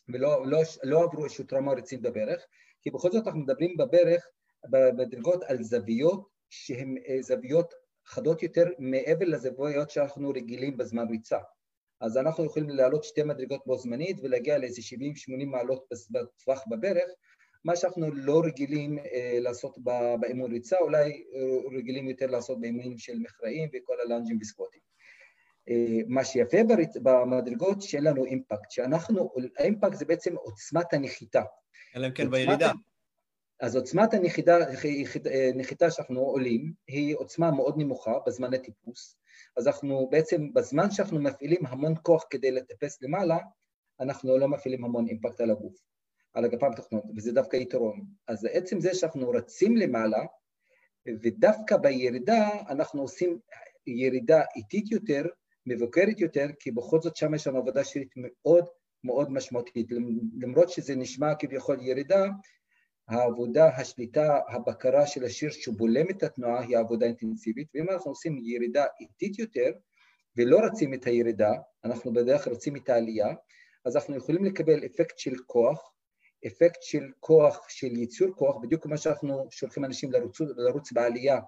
[0.08, 2.46] ולא לא, לא עברו איזושהי טראומה רצינית בברך,
[2.82, 4.28] כי בכל זאת אנחנו מדברים בברך,
[4.70, 7.74] בדרגות על זוויות שהן זוויות
[8.06, 11.38] חדות יותר מעבר לזוויות שאנחנו רגילים בזמן ריצה.
[12.00, 17.10] אז אנחנו יכולים לעלות שתי מדרגות בו זמנית ולהגיע לאיזה 70-80 מעלות בטווח בברך,
[17.64, 19.78] מה שאנחנו לא רגילים אה, לעשות
[20.20, 24.80] באימון ריצה, אולי אה, רגילים יותר לעשות באימונים של מכרעים וכל הלאנג'ים וסקווטים.
[25.68, 26.96] אה, מה שיפה בריצ...
[27.02, 31.42] במדרגות שאין לנו אימפקט, שאנחנו, האימפקט זה בעצם עוצמת הנחיתה.
[31.96, 32.72] אלא אם כן בירידה.
[33.60, 34.58] אז עוצמת הנחיתה,
[35.54, 39.16] נחיתה שאנחנו עולים היא עוצמה מאוד נמוכה בזמני טיפוס,
[39.58, 43.38] אז אנחנו בעצם בזמן שאנחנו מפעילים המון כוח כדי לטפס למעלה,
[44.00, 45.74] אנחנו לא מפעילים המון אימפקט על הגוף,
[46.34, 48.04] על הגפיים התחתונות, וזה דווקא יתרון.
[48.28, 50.24] אז עצם זה שאנחנו רצים למעלה,
[51.22, 53.38] ודווקא בירידה אנחנו עושים
[53.86, 55.26] ירידה איטית יותר,
[55.66, 58.64] מבוקרת יותר, כי בכל זאת שם יש לנו עבודה שרית מאוד
[59.04, 59.86] מאוד משמעותית.
[60.40, 62.26] למרות שזה נשמע כביכול ירידה,
[63.08, 68.84] העבודה, השליטה, הבקרה של השיר שבולם את התנועה היא עבודה אינטנסיבית, ואם אנחנו עושים ירידה
[69.00, 69.70] איטית יותר
[70.36, 71.52] ולא רצים את הירידה,
[71.84, 73.34] אנחנו בדרך כלל רצים את העלייה,
[73.84, 75.92] אז אנחנו יכולים לקבל אפקט של כוח,
[76.46, 81.40] אפקט של כוח, של ייצור כוח, בדיוק כמו שאנחנו שולחים אנשים לרוץ, לרוץ בעלייה,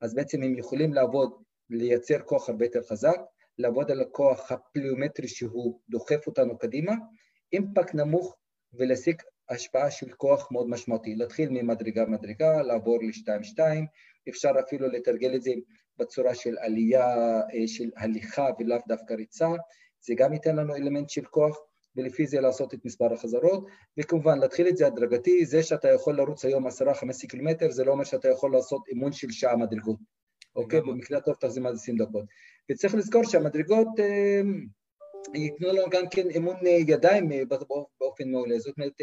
[0.00, 3.16] אז בעצם הם יכולים לעבוד, לייצר כוח הרבה יותר חזק,
[3.58, 6.92] לעבוד על הכוח הפליומטרי שהוא דוחף אותנו קדימה,
[7.52, 8.36] אימפקט נמוך
[8.72, 13.60] ולהשיג השפעה של כוח מאוד משמעותי, להתחיל ממדרגה-מדרגה, לעבור ל-2-2,
[14.28, 15.50] אפשר אפילו לתרגל את זה
[15.98, 19.48] בצורה של עלייה, אה, של הליכה ולאו דווקא ריצה,
[20.00, 21.58] זה גם ייתן לנו אלמנט של כוח,
[21.96, 23.66] ולפי זה לעשות את מספר החזרות,
[23.98, 26.70] וכמובן להתחיל את זה הדרגתי, זה שאתה יכול לרוץ היום 10-15
[27.28, 29.98] קילומטר, זה לא אומר שאתה יכול לעשות אימון של שעה מדרגות,
[30.56, 30.80] אוקיי?
[30.80, 32.24] במקרה הטוב תחזים עד 20 דקות.
[32.70, 34.40] וצריך לזכור שהמדרגות אה,
[35.34, 37.28] ייתנו לנו גם כן אימון אה, ידיים
[38.00, 39.00] באופן מעולה, זאת אומרת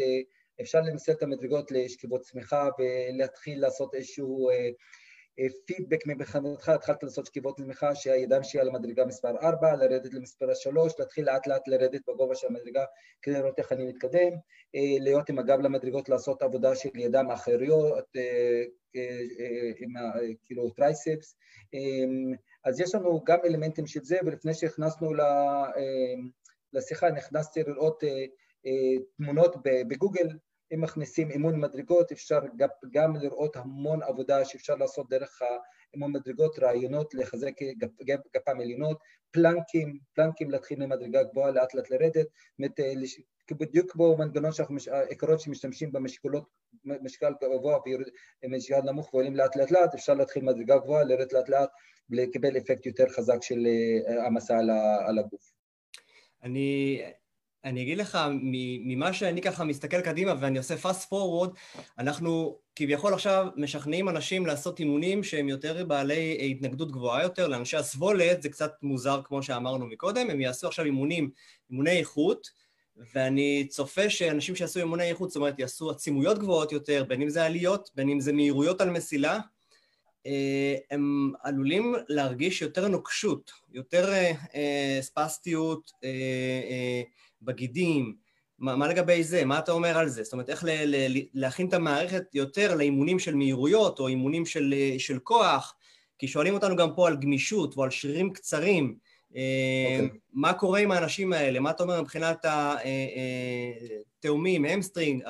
[0.60, 4.68] אפשר לנסות את המדרגות לשכיבות צמיחה ולהתחיל לעשות איזשהו אה,
[5.38, 10.54] אה, פידבק מבחינתך, התחלת לעשות שכיבות צמיחה שהידיים שלי על המדרגה מספר 4, לרדת למספר
[10.54, 12.84] 3, להתחיל לאט לאט לרדת בגובה של המדרגה
[13.22, 14.32] כדי לראות איך אני מתקדם,
[14.74, 18.04] אה, להיות עם הגב למדרגות, לעשות עבודה של ידיים אחריות,
[19.78, 19.92] עם
[20.44, 21.36] כאילו triceps,
[22.64, 25.12] אז יש לנו גם אלמנטים של זה, ולפני שהכנסנו
[26.72, 28.04] לשיחה נכנסתי לראות
[29.16, 30.28] תמונות בגוגל
[30.74, 32.40] אם מכניסים אימון מדרגות אפשר
[32.90, 35.42] גם לראות המון עבודה שאפשר לעשות דרך
[35.94, 37.52] אימון מדרגות, רעיונות לחזק
[38.34, 38.98] גפיים עליונות,
[39.30, 42.26] פלנקים, פלנקים להתחיל ממדרגה גבוהה לאט לאט לרדת,
[43.54, 44.76] בדיוק כמו מנגנון שאנחנו,
[45.38, 46.44] שמשתמשים במשקולות,
[46.84, 47.78] משקל גבוה
[48.44, 51.70] ומשקל נמוך ועולים לאט לאט לאט, אפשר להתחיל מדרגה גבוהה, לרדת לאט לאט
[52.10, 54.58] ולקבל אפקט יותר חזק של אה, העמסה
[55.06, 55.52] על הגוף.
[56.42, 57.02] אני
[57.66, 58.18] אני אגיד לך,
[58.84, 61.50] ממה שאני ככה מסתכל קדימה ואני עושה fast forward,
[61.98, 68.42] אנחנו כביכול עכשיו משכנעים אנשים לעשות אימונים שהם יותר בעלי התנגדות גבוהה יותר, לאנשי הסבולת
[68.42, 71.30] זה קצת מוזר כמו שאמרנו מקודם, הם יעשו עכשיו אימונים,
[71.70, 72.50] אימוני איכות,
[73.14, 77.44] ואני צופה שאנשים שיעשו אימוני איכות, זאת אומרת יעשו עצימויות גבוהות יותר, בין אם זה
[77.44, 79.38] עליות, בין אם זה מהירויות על מסילה,
[80.26, 85.90] אה, הם עלולים להרגיש יותר נוקשות, יותר אה, אה, ספסטיות,
[87.46, 88.14] בגידים,
[88.58, 89.44] מה, מה לגבי זה?
[89.44, 90.22] מה אתה אומר על זה?
[90.22, 94.74] זאת אומרת, איך ל, ל, להכין את המערכת יותר לאימונים של מהירויות או אימונים של,
[94.98, 95.74] של כוח?
[96.18, 98.96] כי שואלים אותנו גם פה על גמישות או על שרירים קצרים.
[98.96, 99.36] Okay.
[99.36, 100.18] אה, אוקיי.
[100.32, 101.60] מה קורה עם האנשים האלה?
[101.60, 105.22] מה אתה אומר מבחינת התאומים, אה, אה, hamstring,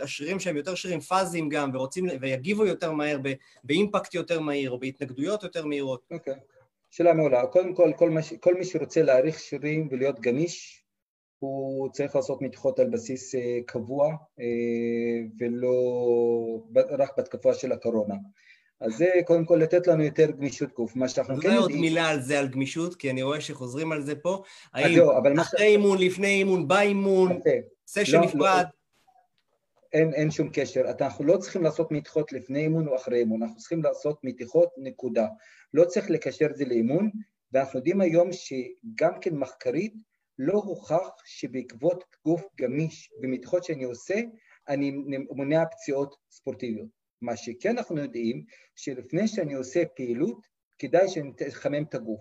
[0.00, 3.18] השרירים שהם יותר שרירים פאזיים גם, ורוצים, ויגיבו יותר מהר,
[3.64, 6.00] באימפקט יותר מהיר, או בהתנגדויות יותר מהירות?
[6.10, 6.34] אוקיי.
[6.34, 6.36] Okay.
[6.90, 7.46] שאלה מעולה.
[7.46, 10.83] קודם כל, כל, מש, כל מי שרוצה להעריך שרירים ולהיות גמיש,
[11.44, 14.44] הוא צריך לעשות מתיחות על בסיס אה, קבוע אה,
[15.38, 15.76] ולא
[16.98, 18.14] רק בתקופה של הקורונה.
[18.80, 21.60] אז זה קודם כל לתת לנו יותר גמישות גוף, מה שאנחנו כן יודעים...
[21.60, 24.42] עוד מילה על זה, על גמישות, כי אני רואה שחוזרים על זה פה.
[24.72, 27.40] האם אחרי אימון, לפני אימון, באימון,
[27.86, 28.64] סשן לא, נפרד?
[28.64, 28.68] לא,
[29.92, 30.80] אין, אין שום קשר.
[30.80, 35.26] אנחנו לא צריכים לעשות מתיחות לפני אימון או אחרי אימון, אנחנו צריכים לעשות מתיחות נקודה.
[35.74, 37.10] לא צריך לקשר את זה לאימון,
[37.52, 39.94] ואנחנו יודעים היום שגם כן מחקרית,
[40.38, 44.20] לא הוכח שבעקבות גוף גמיש ומתיחות שאני עושה,
[44.68, 44.92] אני
[45.30, 46.88] מונע פציעות ספורטיביות.
[47.22, 48.44] מה שכן אנחנו יודעים,
[48.76, 50.46] שלפני שאני עושה פעילות,
[50.78, 52.20] כדאי שאני אחמם את הגוף.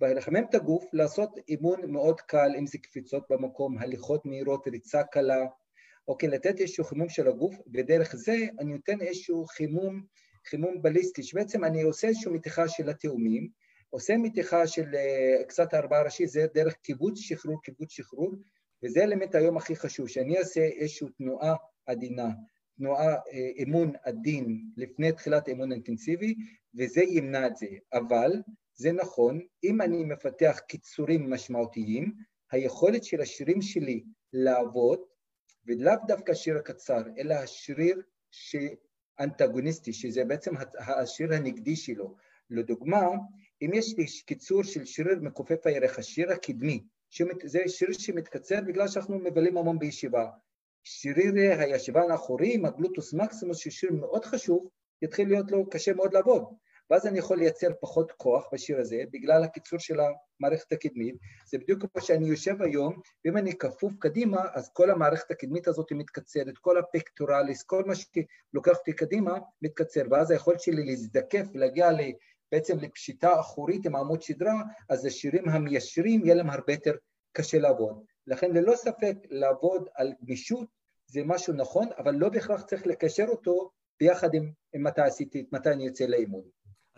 [0.00, 5.46] ולחמם את הגוף, לעשות אימון מאוד קל, אם זה קפיצות במקום, הליכות מהירות, ריצה קלה,
[6.08, 10.02] אוקיי, לתת איזשהו חימום של הגוף, ודרך זה אני נותן איזשהו חימום,
[10.46, 13.48] חימום בליסטי, שבעצם אני עושה איזושהי מתיחה של התאומים,
[13.90, 18.32] עושה מתיחה של אה, קצת ארבעה ראשי, זה דרך קיבוץ שחרור, קיבוץ שחרור,
[18.82, 21.54] וזה אלמנט היום הכי חשוב, שאני אעשה איזושהי תנועה
[21.86, 22.28] עדינה,
[22.76, 26.34] תנועה, אה, אימון עדין לפני תחילת אימון אינטנסיבי,
[26.74, 27.66] וזה ימנע את זה.
[27.92, 28.32] אבל
[28.74, 32.12] זה נכון, אם אני מפתח קיצורים משמעותיים,
[32.52, 35.00] היכולת של השרירים שלי לעבוד,
[35.66, 42.16] ולאו דווקא השריר הקצר, אלא השריר שאנטגוניסטי, שזה בעצם השריר הנגדי שלו.
[42.50, 43.02] לדוגמה,
[43.62, 46.84] אם יש לי קיצור של שריר מכופף הירך, השריר הקדמי,
[47.44, 50.30] זה שריר שמתקצר בגלל שאנחנו מבלים המון בישיבה.
[50.84, 54.68] שריר הישבן האחורי עם הגלוטוס מקסימוס, שהוא שריר מאוד חשוב,
[55.02, 56.44] יתחיל להיות לו קשה מאוד לעבוד.
[56.90, 61.16] ואז אני יכול לייצר פחות כוח בשיר הזה, בגלל הקיצור של המערכת הקדמית.
[61.50, 65.92] זה בדיוק כמו שאני יושב היום, ואם אני כפוף קדימה, אז כל המערכת הקדמית הזאת
[65.92, 71.88] מתקצרת, כל הפקטורליס, כל מה שלוקח אותי קדימה, מתקצר, ואז היכולת שלי להזדקף ולהגיע
[72.52, 76.92] בעצם לפשיטה אחורית עם עמוד שדרה, אז השירים המיישרים יהיה להם הרבה יותר
[77.32, 78.04] קשה לעבוד.
[78.26, 80.68] לכן ללא ספק לעבוד על גמישות
[81.06, 85.70] זה משהו נכון, אבל לא בהכרח צריך לקשר אותו ביחד עם, עם מתי עשיתי, מתי
[85.70, 86.42] אני יוצא לאימון.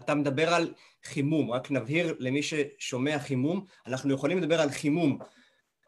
[0.00, 5.18] אתה מדבר על חימום, רק נבהיר למי ששומע חימום, אנחנו יכולים לדבר על חימום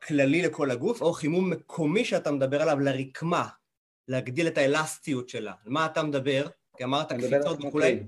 [0.06, 3.48] כללי לכל הגוף, או חימום מקומי שאתה מדבר עליו לרקמה,
[4.08, 5.52] להגדיל את האלסטיות שלה.
[5.64, 6.46] על מה אתה מדבר?
[6.76, 8.02] כי אמרת קפיצות וכולי.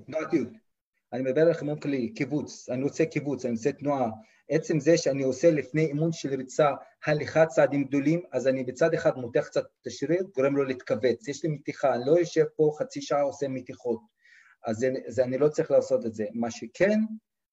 [1.15, 4.11] אני מדבר על חימום כללי, קיבוץ, אני רוצה קיבוץ, אני רוצה תנועה.
[4.49, 6.71] עצם זה שאני עושה לפני אימון של ריצה
[7.07, 11.29] הליכת צעדים גדולים, אז אני בצד אחד מותח קצת את השריר, גורם לו להתכווץ.
[11.29, 14.01] יש לי מתיחה, אני לא יושב פה חצי שעה עושה מתיחות.
[14.67, 16.25] אז זה, זה, אני לא צריך לעשות את זה.
[16.33, 16.99] מה שכן,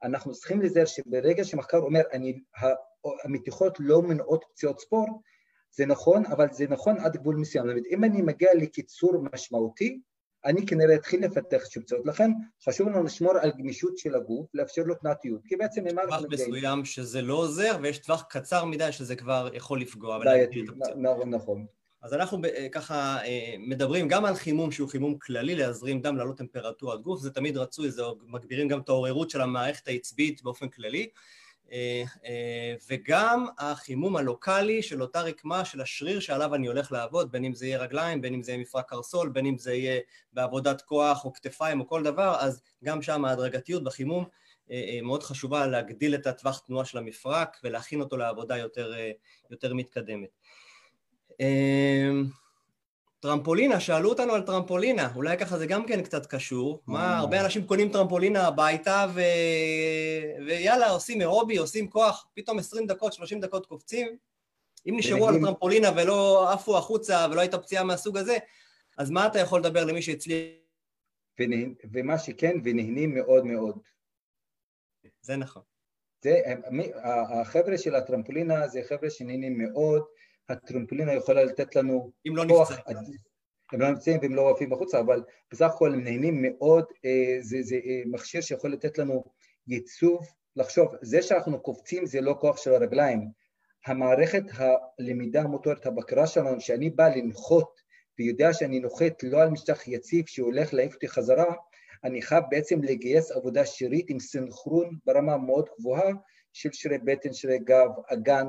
[0.04, 2.40] אנחנו צריכים לזהר שברגע שמחקר אומר, אני,
[3.24, 5.10] המתיחות לא מנעות פציעות ספורט,
[5.72, 7.66] זה נכון, אבל זה נכון עד גבול מסוים.
[7.66, 10.00] זאת אומרת, אם אני מגיע לקיצור משמעותי,
[10.46, 12.06] אני כנראה אתחיל לפתח שפצעות.
[12.06, 12.32] לכן
[12.66, 16.28] חשוב לנו לשמור על גמישות של הגוף, לאפשר לו תנועתיות, כי בעצם ממה אנחנו.
[16.28, 20.20] טווח מסוים שזה לא עוזר, ויש טווח קצר מדי שזה כבר יכול לפגוע.
[20.20, 20.64] בעייתי,
[21.28, 21.66] נכון.
[22.02, 26.38] אז אנחנו אה, ככה אה, מדברים גם על חימום שהוא חימום כללי, להזרים דם, לעלות
[26.38, 31.10] טמפרטורת גוף, זה תמיד רצוי, זה מגבירים גם את העוררות של המערכת העצבית באופן כללי,
[32.90, 37.66] וגם החימום הלוקאלי של אותה רקמה של השריר שעליו אני הולך לעבוד, בין אם זה
[37.66, 40.02] יהיה רגליים, בין אם זה יהיה מפרק קרסול, בין אם זה יהיה
[40.34, 44.26] בעבודת כוח או כתפיים או כל דבר, אז גם שם ההדרגתיות בחימום
[45.04, 48.94] מאוד חשובה להגדיל את הטווח תנועה של המפרק ולהכין אותו לעבודה יותר,
[49.50, 50.30] יותר מתקדמת.
[53.22, 56.84] טרמפולינה, שאלו אותנו על טרמפולינה, אולי ככה זה גם כן קצת קשור.
[56.88, 57.18] מה, אה.
[57.18, 59.22] הרבה אנשים קונים טרמפולינה הביתה ו...
[60.46, 64.18] ויאללה, עושים אירובי, עושים כוח, פתאום 20 דקות, 30 דקות קופצים.
[64.90, 68.38] אם נשארו על טרמפולינה ולא עפו החוצה ולא הייתה פציעה מהסוג הזה,
[68.98, 70.48] אז מה אתה יכול לדבר למי שהצליח?
[71.92, 73.80] ומה שכן, ונהנים מאוד מאוד.
[75.22, 75.64] זה נכון.
[76.24, 76.42] זה,
[77.42, 80.04] החבר'ה של הטרמפולינה זה חבר'ה שנהנים מאוד,
[80.52, 82.72] הטרמפולינה יכולה לתת לנו אם לא כוח...
[83.74, 87.58] הם לא נמצאים והם לא עפים בחוצה, אבל בסך הכל הם נהנים מאוד, אה, זה,
[87.62, 89.24] זה אה, מכשיר שיכול לתת לנו
[89.68, 93.32] ייצוב, לחשוב, זה שאנחנו קופצים זה לא כוח של הרגליים,
[93.86, 97.82] המערכת הלמידה המוטורית, הבקרה שלנו, שאני בא לנחות
[98.20, 101.54] ויודע שאני נוחת לא על משטח יציב שהולך להעיף אותי חזרה,
[102.04, 106.12] אני חייב בעצם לגייס עבודה שירית עם סנכרון ברמה מאוד גבוהה
[106.54, 108.48] של שרירי בטן, שרירי גב, אגן,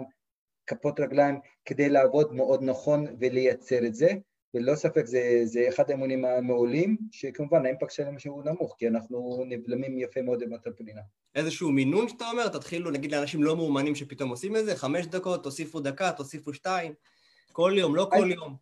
[0.67, 4.09] כפות רגליים כדי לעבוד מאוד נכון ולייצר את זה,
[4.55, 9.99] וללא ספק זה, זה אחד האמונים המעולים, שכמובן האימפקט שלהם שהוא נמוך, כי אנחנו נבלמים
[9.99, 11.01] יפה מאוד עם הטרפולינה.
[11.35, 12.49] איזשהו מינון שאתה אומר?
[12.49, 16.93] תתחילו נגיד לאנשים לא מאומנים שפתאום עושים את זה, חמש דקות, תוסיפו דקה, תוסיפו שתיים,
[17.53, 18.57] כל יום, לא כל יום.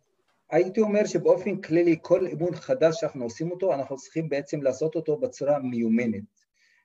[0.51, 5.17] הייתי אומר שבאופן כללי כל אימון חדש שאנחנו עושים אותו, אנחנו צריכים בעצם לעשות אותו
[5.17, 6.41] בצורה מיומנת.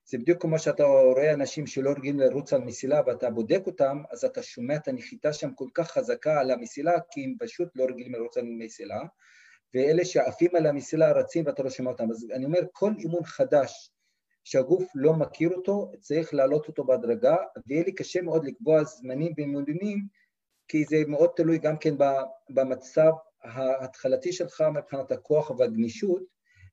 [0.09, 4.25] זה בדיוק כמו שאתה רואה אנשים שלא רגילים לרוץ על מסילה ואתה בודק אותם, אז
[4.25, 8.13] אתה שומע את הנחיתה שם כל כך חזקה על המסילה, כי הם פשוט לא רגילים
[8.13, 9.01] לרוץ על מסילה,
[9.75, 12.11] ואלה שעפים על המסילה רצים ואתה לא שומע אותם.
[12.11, 13.91] אז אני אומר, כל אימון חדש
[14.45, 20.07] שהגוף לא מכיר אותו, צריך להעלות אותו בהדרגה, ויהיה לי קשה מאוד לקבוע זמנים ואימונים,
[20.69, 21.95] כי זה מאוד תלוי גם כן
[22.51, 23.11] במצב
[23.43, 26.23] ההתחלתי שלך מבחינת הכוח והגמישות,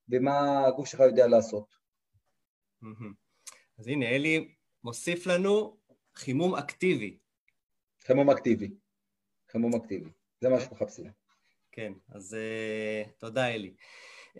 [0.10, 1.66] ומה הגוף שלך יודע לעשות.
[3.80, 5.78] אז הנה, אלי מוסיף לנו
[6.16, 7.18] חימום אקטיבי.
[8.04, 8.72] חימום אקטיבי.
[9.52, 10.10] חימום אקטיבי.
[10.42, 11.12] זה מה שמחפשים.
[11.72, 13.74] כן, אז uh, תודה, אלי.
[14.36, 14.40] Uh,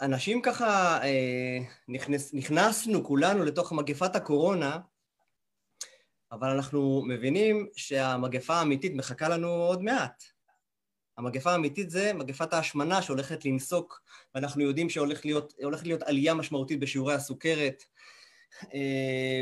[0.00, 4.78] אנשים ככה, uh, נכנס, נכנסנו כולנו לתוך מגפת הקורונה,
[6.32, 10.37] אבל אנחנו מבינים שהמגפה האמיתית מחכה לנו עוד מעט.
[11.18, 14.02] המגפה האמיתית זה מגפת ההשמנה שהולכת לנסוק,
[14.34, 17.82] ואנחנו יודעים שהולכת להיות, להיות עלייה משמעותית בשיעורי הסוכרת.
[18.74, 19.40] אה,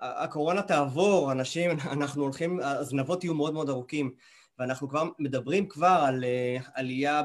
[0.00, 4.14] הקורונה תעבור, אנשים, אנחנו הולכים, הזנבות יהיו מאוד מאוד ארוכים,
[4.58, 7.22] ואנחנו כבר מדברים כבר על אה, עלייה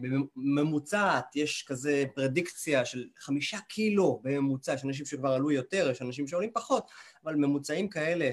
[0.00, 6.28] בממוצעת, יש כזה פרדיקציה של חמישה קילו בממוצע, יש אנשים שכבר עלו יותר, יש אנשים
[6.28, 6.90] שעולים פחות,
[7.24, 8.30] אבל ממוצעים כאלה,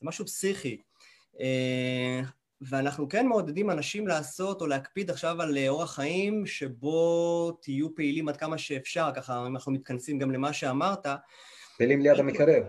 [0.00, 0.80] זה משהו פסיכי.
[2.60, 8.28] ואנחנו כן מעודדים אנשים לעשות או להקפיד עכשיו על אה, אורח חיים שבו תהיו פעילים
[8.28, 11.06] עד כמה שאפשר, ככה אם אנחנו מתכנסים גם למה שאמרת.
[11.78, 12.62] פעילים ליד המקרר.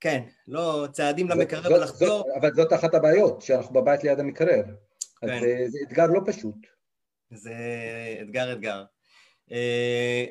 [0.00, 2.24] כן, לא צעדים למקרר ולחזור.
[2.40, 4.62] אבל זאת אחת הבעיות, שאנחנו בבית ליד המקרר.
[5.22, 5.40] אז כן.
[5.40, 6.66] זה, זה אתגר לא פשוט.
[7.30, 7.54] זה
[8.22, 8.84] אתגר אתגר.
[9.52, 10.24] אה,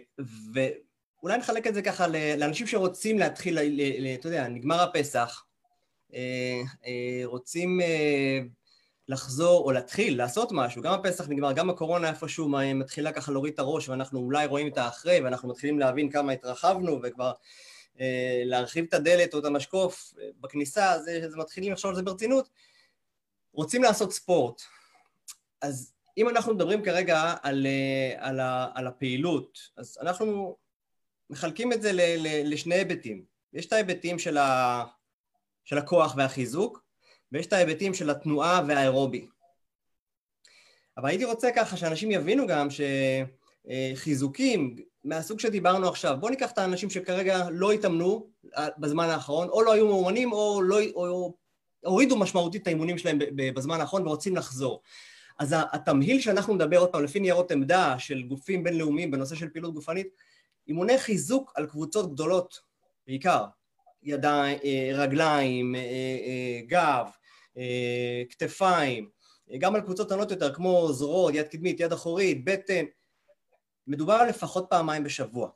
[0.53, 3.59] ואולי נחלק את זה ככה לאנשים שרוצים להתחיל,
[4.19, 5.45] אתה יודע, נגמר הפסח,
[6.13, 6.61] אה,
[7.23, 7.79] רוצים
[9.09, 13.59] לחזור או להתחיל, לעשות משהו, גם הפסח נגמר, גם הקורונה איפשהו מתחילה ככה להוריד את
[13.59, 17.31] הראש ואנחנו אולי רואים את האחרי ואנחנו מתחילים להבין כמה התרחבנו וכבר
[17.99, 22.49] אה, להרחיב את הדלת או את המשקוף אה, בכניסה, זה מתחילים לחשוב על זה ברצינות,
[23.53, 24.61] רוצים לעשות ספורט.
[25.61, 28.39] אז אם אנחנו מדברים כרגע על, אה, על,
[28.73, 30.57] על הפעילות, אז אנחנו
[31.29, 33.23] מחלקים את זה ל, ל, לשני היבטים.
[33.53, 34.83] יש את ההיבטים של, ה,
[35.65, 36.88] של הכוח והחיזוק,
[37.31, 39.27] ויש את ההיבטים של התנועה והאירובי.
[40.97, 42.67] אבל הייתי רוצה ככה שאנשים יבינו גם
[43.69, 49.61] שחיזוקים מהסוג שדיברנו עכשיו, בואו ניקח את האנשים שכרגע לא התאמנו אה, בזמן האחרון, או
[49.61, 51.35] לא היו מאומנים, או, לא, או, או
[51.85, 54.81] הורידו משמעותית את האימונים שלהם בזמן האחרון ורוצים לחזור.
[55.39, 59.73] אז התמהיל שאנחנו נדבר עוד פעם, לפי ניירות עמדה של גופים בינלאומיים בנושא של פעילות
[59.73, 60.07] גופנית,
[60.67, 62.59] אימוני חיזוק על קבוצות גדולות,
[63.07, 63.45] בעיקר,
[64.03, 67.09] ידיים, אה, רגליים, אה, גב,
[68.29, 69.09] כתפיים,
[69.57, 72.85] גם על קבוצות קטנות יותר כמו זרועות, יד קדמית, יד אחורית, בטן,
[73.87, 75.49] מדובר על לפחות פעמיים בשבוע.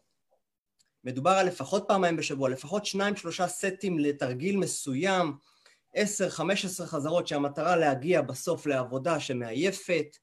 [1.04, 5.34] מדובר על לפחות פעמיים בשבוע, לפחות שניים שלושה סטים לתרגיל מסוים,
[5.94, 10.18] עשר, חמש עשרה חזרות שהמטרה להגיע בסוף לעבודה שמעייפת,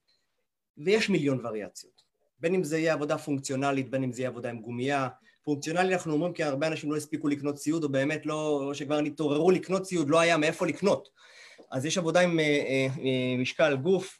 [0.77, 2.01] ויש מיליון וריאציות.
[2.39, 5.07] בין אם זה יהיה עבודה פונקציונלית, בין אם זה יהיה עבודה עם גומייה.
[5.43, 9.01] פונקציונלי אנחנו אומרים כי הרבה אנשים לא הספיקו לקנות ציוד, או באמת לא, או שכבר
[9.01, 11.09] נתעוררו לקנות ציוד, לא היה מאיפה לקנות.
[11.71, 14.19] אז יש עבודה עם אה, אה, אה משקל גוף,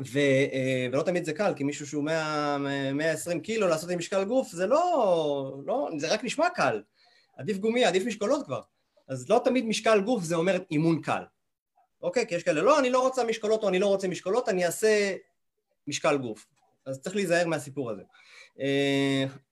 [0.00, 0.18] ו,
[0.92, 2.58] ולא תמיד זה קל, כי מישהו שהוא 100,
[2.94, 6.82] 120 קילו לעשות עם משקל גוף, זה לא, לא, זה רק נשמע קל.
[7.36, 8.60] עדיף גומי, עדיף משקולות כבר.
[9.08, 11.22] אז לא תמיד משקל גוף זה אומר אימון קל.
[12.02, 12.26] אוקיי?
[12.26, 15.16] כי יש כאלה, לא, אני לא רוצה משקולות או אני לא רוצה משקולות, אני אעשה
[15.86, 16.46] משקל גוף.
[16.86, 18.02] אז צריך להיזהר מהסיפור הזה.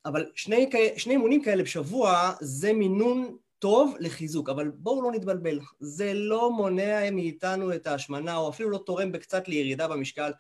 [0.04, 6.14] אבל שני, שני אימונים כאלה בשבוע זה מינון טוב לחיזוק, אבל בואו לא נתבלבל, זה
[6.14, 10.32] לא מונע מאיתנו את ההשמנה, או אפילו לא תורם בקצת לירידה במשקל.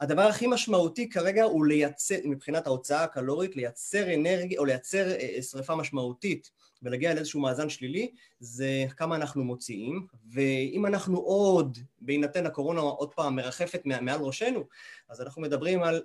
[0.00, 5.76] הדבר הכי משמעותי כרגע הוא לייצר, מבחינת ההוצאה הקלורית, לייצר אנרגיה, או לייצר אה, שריפה
[5.76, 6.50] משמעותית
[6.82, 13.36] ולהגיע לאיזשהו מאזן שלילי, זה כמה אנחנו מוציאים, ואם אנחנו עוד, בהינתן הקורונה עוד פעם
[13.36, 14.64] מרחפת מעל ראשנו,
[15.08, 16.02] אז אנחנו מדברים על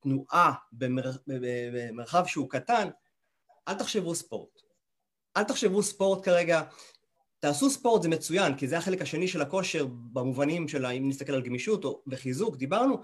[0.00, 1.10] תנועה במר...
[1.26, 2.88] במרחב שהוא קטן,
[3.68, 4.65] אל תחשבו ספורט.
[5.36, 6.62] אל תחשבו ספורט כרגע,
[7.38, 11.42] תעשו ספורט זה מצוין, כי זה החלק השני של הכושר במובנים של אם נסתכל על
[11.42, 13.00] גמישות או וחיזוק, דיברנו,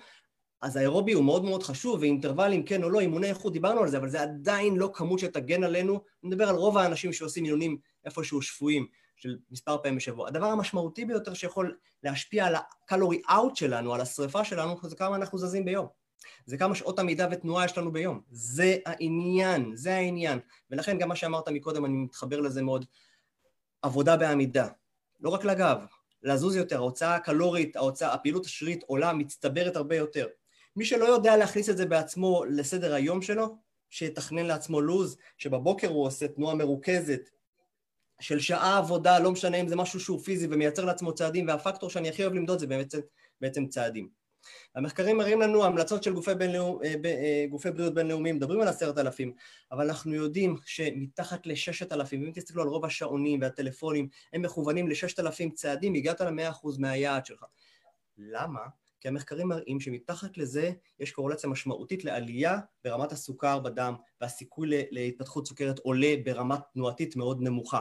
[0.63, 3.97] אז האירובי הוא מאוד מאוד חשוב, ואינטרוולים כן או לא, אימוני איכות, דיברנו על זה,
[3.99, 8.43] אבל זה עדיין לא כמות שתגן עלינו, אני מדבר על רוב האנשים שעושים אימונים איפשהו
[8.43, 10.29] שפויים, של מספר פעמים בשבוע.
[10.29, 15.39] הדבר המשמעותי ביותר שיכול להשפיע על הקלורי אאוט שלנו, על השריפה שלנו, זה כמה אנחנו
[15.39, 16.02] זזים ביום.
[16.47, 18.21] זה כמה שעות עמידה ותנועה יש לנו ביום.
[18.31, 20.39] זה העניין, זה העניין.
[20.71, 22.85] ולכן גם מה שאמרת מקודם, אני מתחבר לזה מאוד.
[23.83, 24.69] עבודה בעמידה.
[25.21, 25.79] לא רק לגב,
[26.23, 30.27] לזוז יותר, ההוצאה הקלורית, ההוצאה, הפעילות השרירית עולה, מצטברת הרבה יותר.
[30.77, 33.57] מי שלא יודע להכניס את זה בעצמו לסדר היום שלו,
[33.91, 37.31] שיתכנן לעצמו לו"ז, שבבוקר הוא עושה תנועה מרוכזת
[38.21, 42.09] של שעה עבודה, לא משנה אם זה משהו שהוא פיזי ומייצר לעצמו צעדים, והפקטור שאני
[42.09, 43.01] הכי אוהב למדוד זה בעצם,
[43.41, 44.22] בעצם צעדים.
[44.75, 46.79] המחקרים מראים לנו המלצות של גופי, בינלאומ...
[46.85, 49.33] אה, אה, גופי בריאות בינלאומיים, מדברים על עשרת אלפים,
[49.73, 55.21] אבל אנחנו יודעים שמתחת לששת אלפים, אם תסתכלו על רוב השעונים והטלפונים, הם מכוונים לששת
[55.21, 57.45] אלפים צעדים, הגעת למאה אחוז מהיעד שלך.
[58.19, 58.61] למה?
[59.01, 65.79] כי המחקרים מראים שמתחת לזה יש קורלציה משמעותית לעלייה ברמת הסוכר בדם, והסיכוי להתפתחות סוכרת
[65.79, 67.81] עולה ברמה תנועתית מאוד נמוכה.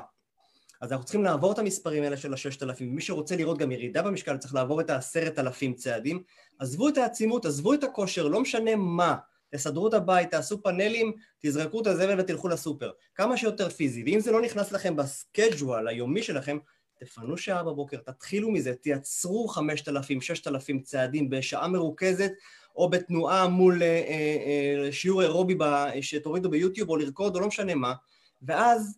[0.81, 4.01] אז אנחנו צריכים לעבור את המספרים האלה של הששת אלפים, ומי שרוצה לראות גם ירידה
[4.01, 6.23] במשקל צריך לעבור את העשרת אלפים צעדים.
[6.59, 9.15] עזבו את העצימות, עזבו את הכושר, לא משנה מה.
[9.49, 12.91] תסדרו את הבית, תעשו פאנלים, תזרקו את הזבל ותלכו לסופר.
[13.15, 14.03] כמה שיותר פיזי.
[14.03, 16.57] ואם זה לא נכנס לכם בסקייג'ואל היומי שלכם,
[16.99, 22.31] תפנו שעה בבוקר, תתחילו מזה, תייצרו חמשת אלפים, ששת אלפים צעדים בשעה מרוכזת,
[22.75, 25.57] או בתנועה מול אה, אה, אה שיעור אירובי
[26.01, 27.93] שתורידו ביוטיוב, או לרקוד, או לא משנה מה,
[28.41, 28.97] ואז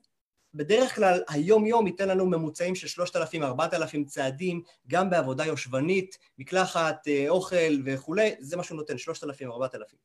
[0.54, 7.82] בדרך כלל היום-יום ייתן לנו ממוצעים של 3,000-4,000 צעדים, גם בעבודה יושבנית, מקלחת, אה, אוכל
[7.86, 9.95] וכולי, זה מה שהוא נותן, 3,000-4,000.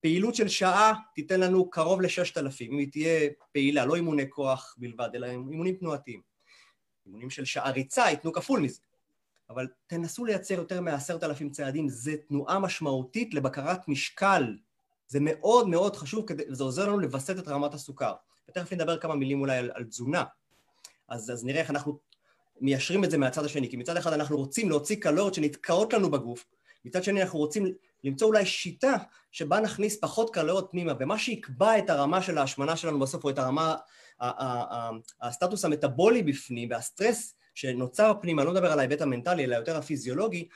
[0.00, 5.08] פעילות של שעה תיתן לנו קרוב ל-6,000, אם היא תהיה פעילה, לא אימוני כוח בלבד,
[5.14, 6.20] אלא אימונים תנועתיים.
[7.06, 8.80] אימונים של שעה ריצה ייתנו כפול מזה.
[9.50, 14.56] אבל תנסו לייצר יותר מ-10,000 צעדים, זה תנועה משמעותית לבקרת משקל.
[15.08, 18.14] זה מאוד מאוד חשוב, וזה עוזר לנו לווסת את רמת הסוכר.
[18.50, 20.24] ותכף נדבר כמה מילים אולי על, על תזונה.
[21.08, 21.98] אז, אז נראה איך אנחנו
[22.60, 26.44] מיישרים את זה מהצד השני, כי מצד אחד אנחנו רוצים להוציא קלוריות שנתקעות לנו בגוף,
[26.84, 27.74] מצד שני אנחנו רוצים
[28.04, 28.96] למצוא אולי שיטה
[29.32, 33.38] שבה נכניס פחות קלוריות פנימה, ומה שיקבע את הרמה של ההשמנה שלנו בסוף, או את
[33.38, 33.76] הרמה,
[35.20, 40.48] הסטטוס המטבולי בפנים, והסטרס שנוצר פנימה, אני לא מדבר על ההיבט המנטלי, אלא יותר הפיזיולוגי,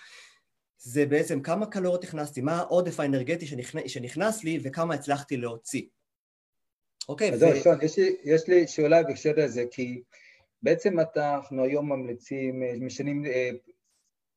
[0.79, 5.83] זה בעצם כמה קלוריות הכנסתי, מה העודף האנרגטי שנכנס, שנכנס לי וכמה הצלחתי להוציא.
[7.11, 7.33] אוקיי.
[7.33, 7.57] אז ו...
[7.57, 10.03] שון, יש לי, יש לי שאלה בהקשר לזה, כי
[10.63, 13.51] בעצם אנחנו היום ממליצים, משנים אה,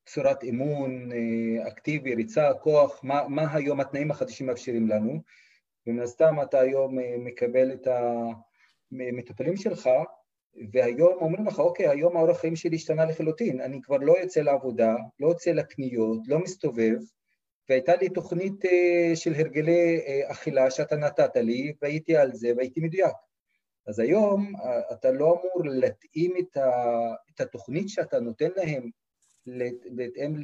[0.06, 5.22] צורת אימון אה, אקטיבי, ריצה, כוח, מה, מה היום התנאים החדשים מאפשרים לנו,
[5.88, 7.88] ומן הסתם אתה היום אה, מקבל את
[8.92, 9.90] המטופלים שלך,
[10.72, 14.96] והיום אומרים לך, אוקיי, היום האורח חיים שלי השתנה לחלוטין, אני כבר לא יוצא לעבודה,
[15.20, 16.98] לא יוצא לקניות, לא מסתובב,
[17.70, 23.16] והייתה לי תוכנית אה, של הרגלי אכילה שאתה נתת לי, והייתי על זה והייתי מדויק.
[23.88, 24.54] אז היום
[24.92, 26.34] אתה לא אמור להתאים
[27.30, 28.90] את התוכנית שאתה נותן להם
[29.96, 30.36] בהתאם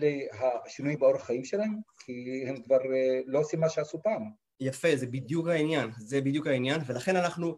[0.65, 4.23] לשינוי באורח חיים שלהם, כי הם כבר אה, לא עושים מה שעשו פעם.
[4.59, 7.55] יפה, זה בדיוק העניין, זה בדיוק העניין, ולכן אנחנו,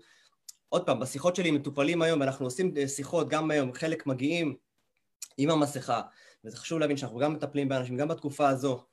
[0.70, 4.56] עוד פעם, בשיחות שלי מטופלים היום, ואנחנו עושים אה, שיחות גם היום, חלק מגיעים
[5.38, 6.02] עם המסכה,
[6.46, 8.84] וזה חשוב להבין שאנחנו גם מטפלים באנשים, גם בתקופה הזו, אה,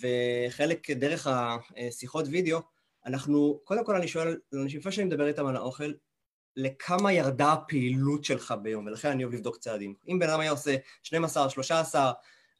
[0.00, 2.60] וחלק דרך השיחות וידאו,
[3.06, 5.92] אנחנו, קודם כל אני שואל לאנשים, לפני שאני מדבר איתם על האוכל,
[6.56, 9.94] לכמה ירדה הפעילות שלך ביום, ולכן אני אוהב לבדוק צעדים.
[10.08, 12.12] אם בן אדם היה עושה 12, 13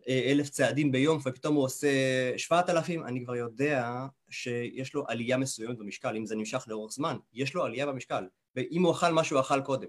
[0.08, 1.88] אה, אלף צעדים ביום, ופתאום הוא עושה
[2.36, 7.54] 7,000, אני כבר יודע שיש לו עלייה מסוימת במשקל, אם זה נמשך לאורך זמן, יש
[7.54, 8.24] לו עלייה במשקל,
[8.56, 9.88] ואם הוא אכל משהו, הוא אכל קודם.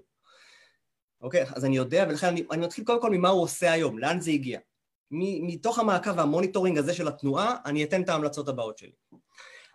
[1.20, 1.44] אוקיי?
[1.54, 4.30] אז אני יודע, ולכן אני, אני מתחיל קודם כל ממה הוא עושה היום, לאן זה
[4.30, 4.58] הגיע.
[5.12, 8.92] מתוך המעקב והמוניטורינג הזה של התנועה, אני אתן את ההמלצות הבאות שלי.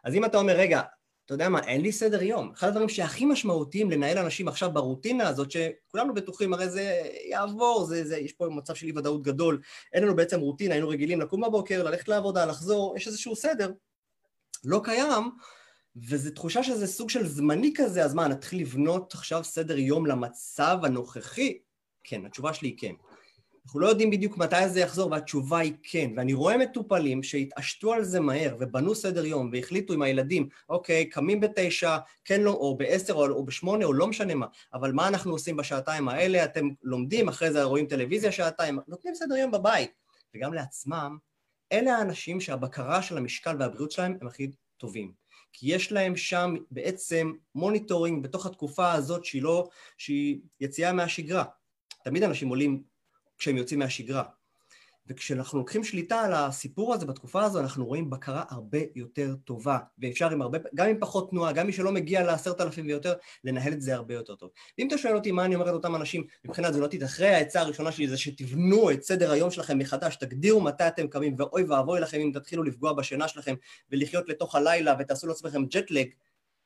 [0.03, 0.81] אז אם אתה אומר, רגע,
[1.25, 2.51] אתה יודע מה, אין לי סדר יום.
[2.53, 8.05] אחד הדברים שהכי משמעותיים לנהל אנשים עכשיו ברוטינה הזאת, שכולנו בטוחים, הרי זה יעבור, זה,
[8.07, 9.61] זה, יש פה מצב של אי ודאות גדול,
[9.93, 13.71] אין לנו בעצם רוטינה, היינו רגילים לקום בבוקר, ללכת לעבודה, לחזור, יש איזשהו סדר,
[14.63, 15.31] לא קיים,
[15.95, 20.77] וזו תחושה שזה סוג של זמני כזה, אז מה, נתחיל לבנות עכשיו סדר יום למצב
[20.83, 21.57] הנוכחי?
[22.03, 22.93] כן, התשובה שלי היא כן.
[23.67, 26.11] אנחנו לא יודעים בדיוק מתי זה יחזור, והתשובה היא כן.
[26.17, 31.39] ואני רואה מטופלים שהתעשתו על זה מהר, ובנו סדר יום, והחליטו עם הילדים, אוקיי, קמים
[31.39, 35.31] בתשע, כן לא, או בעשר, או, או בשמונה, או לא משנה מה, אבל מה אנחנו
[35.31, 36.43] עושים בשעתיים האלה?
[36.43, 39.91] אתם לומדים, אחרי זה רואים טלוויזיה שעתיים, נותנים סדר יום בבית.
[40.35, 41.17] וגם לעצמם,
[41.71, 45.11] אלה האנשים שהבקרה של המשקל והבריאות שלהם הם הכי טובים.
[45.53, 51.43] כי יש להם שם בעצם monitoring בתוך התקופה הזאת שהיא לא, שהיא יציאה מהשגרה.
[52.03, 52.96] תמיד אנשים עולים
[53.37, 54.23] כשהם יוצאים מהשגרה.
[55.09, 60.29] וכשאנחנו לוקחים שליטה על הסיפור הזה בתקופה הזו, אנחנו רואים בקרה הרבה יותר טובה, ואפשר
[60.29, 63.13] עם הרבה, גם עם פחות תנועה, גם מי שלא מגיע לעשרת אלפים ויותר,
[63.43, 64.49] לנהל את זה הרבה יותר טוב.
[64.77, 68.07] ואם אתה שואל אותי מה אני אומר לאותם אנשים מבחינה תזונתית, אחרי העצה הראשונה שלי
[68.07, 72.31] זה שתבנו את סדר היום שלכם מחדש, תגדירו מתי אתם קמים, ואוי ואבוי לכם אם
[72.33, 73.55] תתחילו לפגוע בשינה שלכם
[73.91, 76.07] ולחיות לתוך הלילה ותעשו לעצמכם ג'טלג,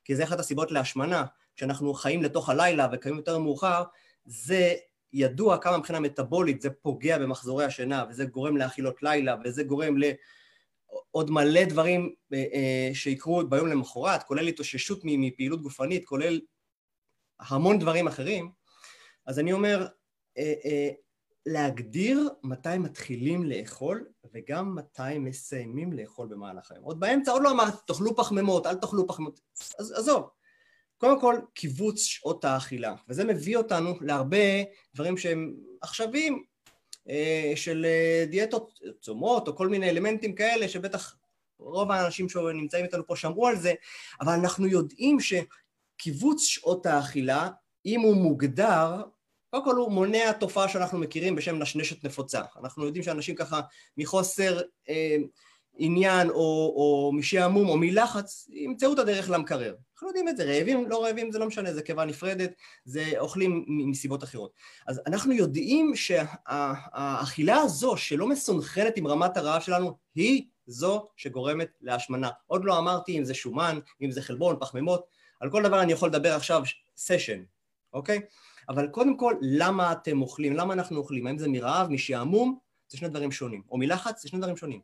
[0.04, 3.84] כי זה אחת הסיבות להשמנה, כשאנחנו חיים לתוך הלילה וקמים יותר מאוחר,
[4.26, 4.76] זה
[5.14, 11.32] ידוע כמה מבחינה מטאבולית זה פוגע במחזורי השינה, וזה גורם לאכילות לילה, וזה גורם לעוד
[11.32, 16.42] מלא דברים אה, אה, שיקרו ביום למחרת, כולל התאוששות מפעילות גופנית, כולל
[17.40, 18.52] המון דברים אחרים,
[19.26, 19.88] אז אני אומר,
[20.38, 20.90] אה,
[21.46, 26.84] להגדיר מתי מתחילים לאכול וגם מתי מסיימים לאכול במהלך היום.
[26.84, 29.40] עוד באמצע, עוד לא אמרתי, תאכלו פחמימות, אל תאכלו פחמימות,
[29.78, 30.30] עזוב.
[31.02, 34.38] קודם כל, קיבוץ שעות האכילה, וזה מביא אותנו להרבה
[34.96, 36.44] דברים שהם עכשוויים,
[37.10, 41.16] אה, של אה, דיאטות צומות או כל מיני אלמנטים כאלה שבטח
[41.60, 43.74] רוב האנשים שנמצאים איתנו פה שמעו על זה,
[44.22, 47.50] אבל אנחנו יודעים שקיבוץ שעות האכילה,
[47.86, 49.02] אם הוא מוגדר,
[49.50, 52.42] קודם כל הוא מונע תופעה שאנחנו מכירים בשם נשנשת נפוצה.
[52.60, 53.62] אנחנו יודעים שאנשים ככה
[53.98, 55.18] מחוסר אה,
[55.78, 59.76] עניין או, או משעמום או מלחץ, ימצאו את הדרך למקרר.
[59.94, 62.52] אנחנו יודעים את זה, רעבים, לא רעבים, זה לא משנה, זה קיבה נפרדת,
[62.86, 64.52] זה אוכלים מסיבות אחרות.
[64.88, 72.30] אז אנחנו יודעים שהאכילה הזו, שלא מסונכנת עם רמת הרעב שלנו, היא זו שגורמת להשמנה.
[72.48, 75.06] עוד לא אמרתי אם זה שומן, אם זה חלבון, פחמימות,
[75.40, 76.64] על כל דבר אני יכול לדבר עכשיו
[76.98, 77.44] סשן,
[77.94, 78.22] אוקיי?
[78.70, 80.56] אבל קודם כל, למה אתם אוכלים?
[80.56, 81.28] למה אנחנו אוכלים?
[81.28, 82.58] האם זה מרעב, משעמום?
[82.90, 83.62] זה שני דברים שונים.
[83.72, 84.22] או מלחץ?
[84.22, 84.82] זה שני דברים שונים.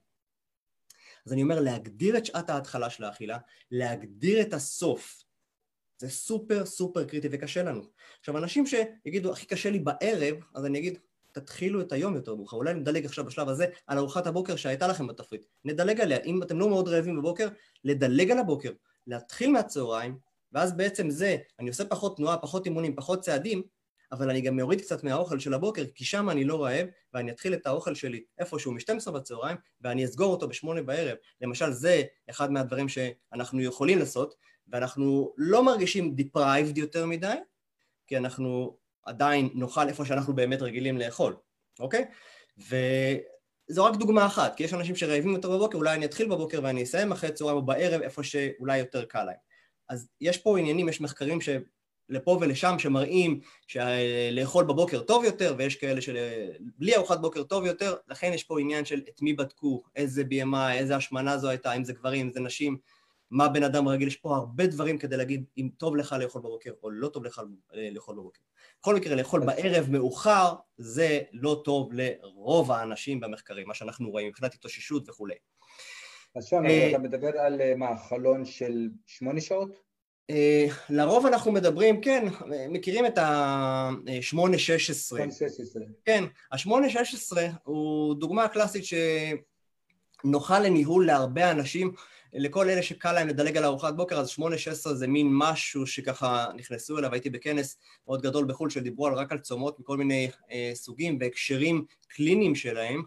[1.26, 3.38] אז אני אומר להגדיר את שעת ההתחלה של האכילה,
[3.72, 5.24] להגדיר את הסוף.
[5.98, 7.82] זה סופר סופר קריטי וקשה לנו.
[8.20, 10.98] עכשיו אנשים שיגידו הכי קשה לי בערב, אז אני אגיד
[11.32, 15.08] תתחילו את היום יותר מאוחר, אולי נדלג עכשיו בשלב הזה על ארוחת הבוקר שהייתה לכם
[15.08, 17.48] בתפריט, נדלג עליה, אם אתם לא מאוד רעבים בבוקר,
[17.84, 18.72] לדלג על הבוקר,
[19.08, 20.18] להתחיל מהצהריים,
[20.52, 23.64] ואז בעצם זה, אני עושה פחות תנועה, פחות אימונים, פחות צעדים,
[24.12, 27.54] אבל אני גם אוריד קצת מהאוכל של הבוקר, כי שם אני לא רעב, ואני אתחיל
[27.54, 31.18] את האוכל שלי איפשהו מ-12 בצהריים, ואני אסגור אותו ב-8 בערב.
[31.42, 34.36] למשל, זה אחד מהדברים שאנחנו יכולים לעשות,
[34.68, 37.36] ואנחנו לא מרגישים deprived יותר מדי,
[38.08, 41.36] כי אנחנו עדיין נאכל איפה שאנחנו באמת רגילים לאכול,
[41.80, 42.06] אוקיי?
[42.58, 46.84] וזו רק דוגמה אחת, כי יש אנשים שרעבים יותר בבוקר, אולי אני אתחיל בבוקר ואני
[46.84, 49.36] אסיים אחרי צהריים או בערב, איפה שאולי יותר קל להם.
[49.90, 51.42] אז יש פה עניינים, יש מחקרים
[52.08, 58.32] שלפה ולשם שמראים שלאכול בבוקר טוב יותר, ויש כאלה שבלי ארוחת בוקר טוב יותר, לכן
[58.34, 61.94] יש פה עניין של את מי בדקו, איזה BMI, איזה השמנה זו הייתה, אם זה
[61.94, 62.78] גברים, אם זה נשים,
[63.32, 66.72] מה בן אדם רגיל, יש פה הרבה דברים כדי להגיד אם טוב לך לאכול בבוקר
[66.84, 67.42] או לא טוב לך
[67.94, 68.42] לאכול בבוקר.
[68.82, 74.54] בכל מקרה, לאכול בערב מאוחר זה לא טוב לרוב האנשים במחקרים, מה שאנחנו רואים מבחינת
[74.54, 75.36] התאוששות וכולי.
[76.36, 79.87] אז שון, אה, אתה מדבר על אה, מה, חלון של שמונה שעות?
[80.30, 82.26] אה, לרוב אנחנו מדברים, כן,
[82.70, 85.18] מכירים את ה-8-16.
[86.06, 88.84] כן, ה-8-16 הוא דוגמה קלאסית
[90.24, 91.92] שנוחה לניהול להרבה אנשים
[92.38, 95.88] לכל אלה שקל להם לדלג על ארוחת בוקר, אז שמונה שש עשרה זה מין משהו
[95.88, 97.78] שככה נכנסו אליו, הייתי בכנס
[98.08, 103.04] מאוד גדול בחו"ל שדיברו על, רק על צומות מכל מיני אה, סוגים והקשרים קליניים שלהם,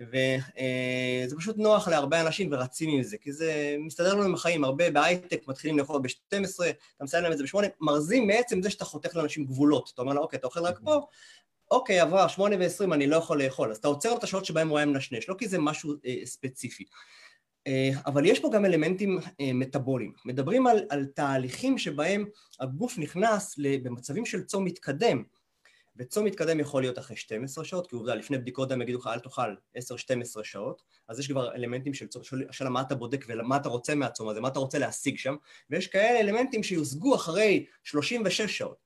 [0.00, 4.64] וזה אה, פשוט נוח להרבה אנשים ורצים עם זה, כי זה מסתדר לנו עם החיים,
[4.64, 6.64] הרבה בהייטק מתחילים לאכול ב-12,
[6.96, 10.12] אתה מסיים להם את זה ב-8, מרזים מעצם זה שאתה חותך לאנשים גבולות, אתה אומר
[10.12, 11.00] לה, אוקיי, אתה אוכל רק פה,
[11.70, 14.78] אוקיי, עבר, שמונה ועשרים, אני לא יכול לאכול, אז אתה עוצר את השעות שבהם הוא
[14.78, 16.84] היה מנשנש, לא כי זה משהו אה, ספציפי.
[17.66, 20.12] אה, אבל יש פה גם אלמנטים אה, מטאבוליים.
[20.24, 22.24] מדברים על, על תהליכים שבהם
[22.60, 25.22] הגוף נכנס במצבים של צום מתקדם,
[25.96, 29.18] וצום מתקדם יכול להיות אחרי 12 שעות, כי עובדה, לפני בדיקות דם יגידו לך אל
[29.18, 29.80] תאכל 10-12
[30.42, 34.28] שעות, אז יש כבר אלמנטים של צום, של מה אתה בודק ומה אתה רוצה מהצום
[34.28, 35.36] הזה, מה אתה רוצה להשיג שם,
[35.70, 38.76] ויש כאלה אלמנטים שיושגו אחרי 36 שעות.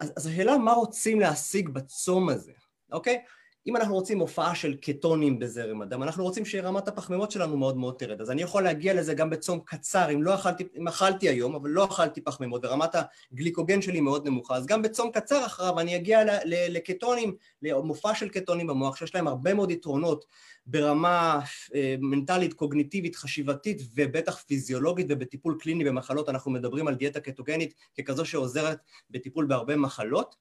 [0.00, 2.52] אז, אז השאלה מה רוצים להשיג בצום הזה,
[2.92, 3.22] אוקיי?
[3.68, 7.94] אם אנחנו רוצים הופעה של קטונים בזרם הדם, אנחנו רוצים שרמת הפחמימות שלנו מאוד מאוד
[7.98, 8.20] תרד.
[8.20, 11.70] אז אני יכול להגיע לזה גם בצום קצר, אם לא אכלתי, אם אכלתי היום, אבל
[11.70, 12.90] לא אכלתי פחמימות, ורמת
[13.32, 18.66] הגליקוגן שלי מאוד נמוכה, אז גם בצום קצר אחריו אני אגיע לקטונים, למופע של קטונים
[18.66, 20.24] במוח, שיש להם הרבה מאוד יתרונות
[20.66, 21.40] ברמה
[21.74, 26.28] אה, מנטלית, קוגניטיבית, חשיבתית, ובטח פיזיולוגית ובטיפול קליני במחלות.
[26.28, 28.78] אנחנו מדברים על דיאטה קטוגנית ככזו שעוזרת
[29.10, 30.36] בטיפול בהרבה מחלות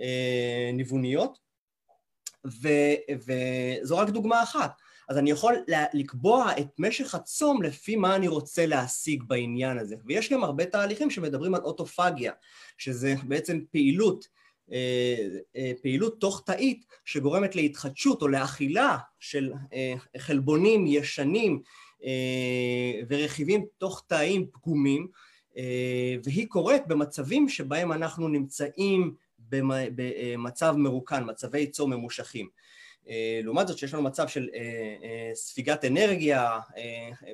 [0.00, 1.44] אה, ניווניות.
[2.46, 4.72] ו- וזו רק דוגמה אחת.
[5.08, 5.54] אז אני יכול
[5.94, 9.96] לקבוע את משך הצום לפי מה אני רוצה להשיג בעניין הזה.
[10.04, 12.32] ויש גם הרבה תהליכים שמדברים על אוטופגיה,
[12.78, 14.28] שזה בעצם פעילות,
[14.72, 15.26] אה,
[15.56, 21.62] אה, פעילות תוך תאית שגורמת להתחדשות או לאכילה של אה, חלבונים ישנים
[23.08, 25.08] ורכיבים תוך תאים פגומים,
[26.24, 29.14] והיא קורית במצבים שבהם אנחנו נמצאים
[29.94, 32.48] במצב מרוקן, מצבי צום ממושכים.
[33.08, 34.60] אה, לעומת זאת שיש לנו מצב של אה,
[35.02, 36.58] אה, ספיגת אנרגיה,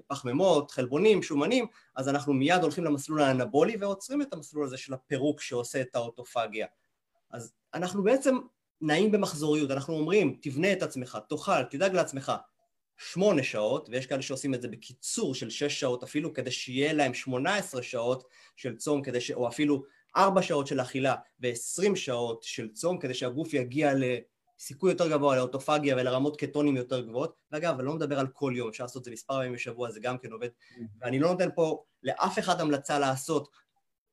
[0.06, 1.66] פחמימות, חלבונים, שומנים,
[1.96, 6.66] אז אנחנו מיד הולכים למסלול האנבולי ועוצרים את המסלול הזה של הפירוק שעושה את האוטופגיה.
[7.30, 8.38] אז אנחנו בעצם
[8.80, 12.32] נעים במחזוריות, אנחנו אומרים תבנה את עצמך, תאכל, תדאג לעצמך
[12.96, 17.14] שמונה שעות, ויש כאלה שעושים את זה בקיצור של שש שעות אפילו כדי שיהיה להם
[17.14, 18.24] שמונה עשרה שעות
[18.56, 19.30] של צום, כדי ש...
[19.30, 19.82] או אפילו
[20.16, 25.96] ארבע שעות של אכילה ועשרים שעות של צום כדי שהגוף יגיע לסיכוי יותר גבוה לאוטופגיה
[25.96, 27.34] ולרמות קטונים יותר גבוהות.
[27.52, 30.00] ואגב, אני לא מדבר על כל יום, אפשר לעשות את זה מספר ימים בשבוע, זה
[30.00, 30.48] גם כן עובד.
[30.48, 30.82] Mm-hmm.
[31.00, 33.48] ואני לא נותן פה לאף אחד המלצה לעשות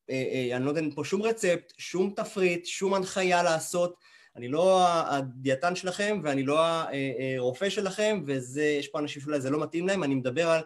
[0.10, 3.96] אה, אה, אני לא נותן פה שום רצפט, שום תפריט, שום הנחיה לעשות.
[4.36, 6.60] אני לא הדיאטן שלכם ואני לא
[7.38, 10.62] הרופא אה, שלכם ויש פה אנשים שאולי זה לא מתאים להם, אני מדבר על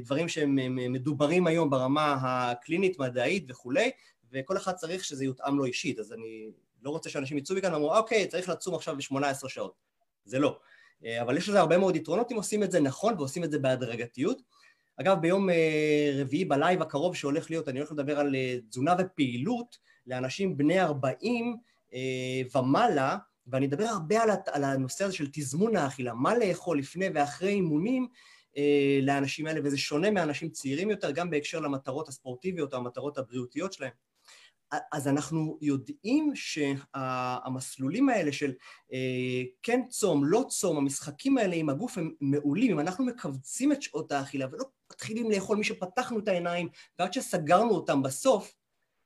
[0.00, 3.90] דברים שהם מדוברים היום ברמה הקלינית, מדעית וכולי
[4.32, 6.50] וכל אחד צריך שזה יותאם לו אישית, אז אני
[6.82, 9.74] לא רוצה שאנשים יצאו מכאן ואמרו, אוקיי, צריך לצום עכשיו ב-18 שעות.
[10.24, 10.58] זה לא.
[11.04, 13.58] אה, אבל יש לזה הרבה מאוד יתרונות אם עושים את זה נכון ועושים את זה
[13.58, 14.42] בהדרגתיות.
[14.96, 19.78] אגב, ביום אה, רביעי בלייב הקרוב שהולך להיות, אני הולך לדבר על אה, תזונה ופעילות
[20.06, 21.56] לאנשים בני 40
[22.54, 23.16] ומעלה,
[23.46, 24.16] ואני אדבר הרבה
[24.46, 28.08] על הנושא הזה של תזמון האכילה, מה לאכול לפני ואחרי אימונים
[29.02, 33.90] לאנשים האלה, וזה שונה מאנשים צעירים יותר, גם בהקשר למטרות הספורטיביות או המטרות הבריאותיות שלהם.
[34.92, 38.52] אז אנחנו יודעים שהמסלולים האלה של
[38.92, 42.70] אה, כן צום, לא צום, המשחקים האלה עם הגוף הם מעולים.
[42.72, 46.68] אם אנחנו מכווצים את שעות האכילה ולא מתחילים לאכול מי שפתחנו את העיניים
[46.98, 48.54] ועד שסגרנו אותם בסוף,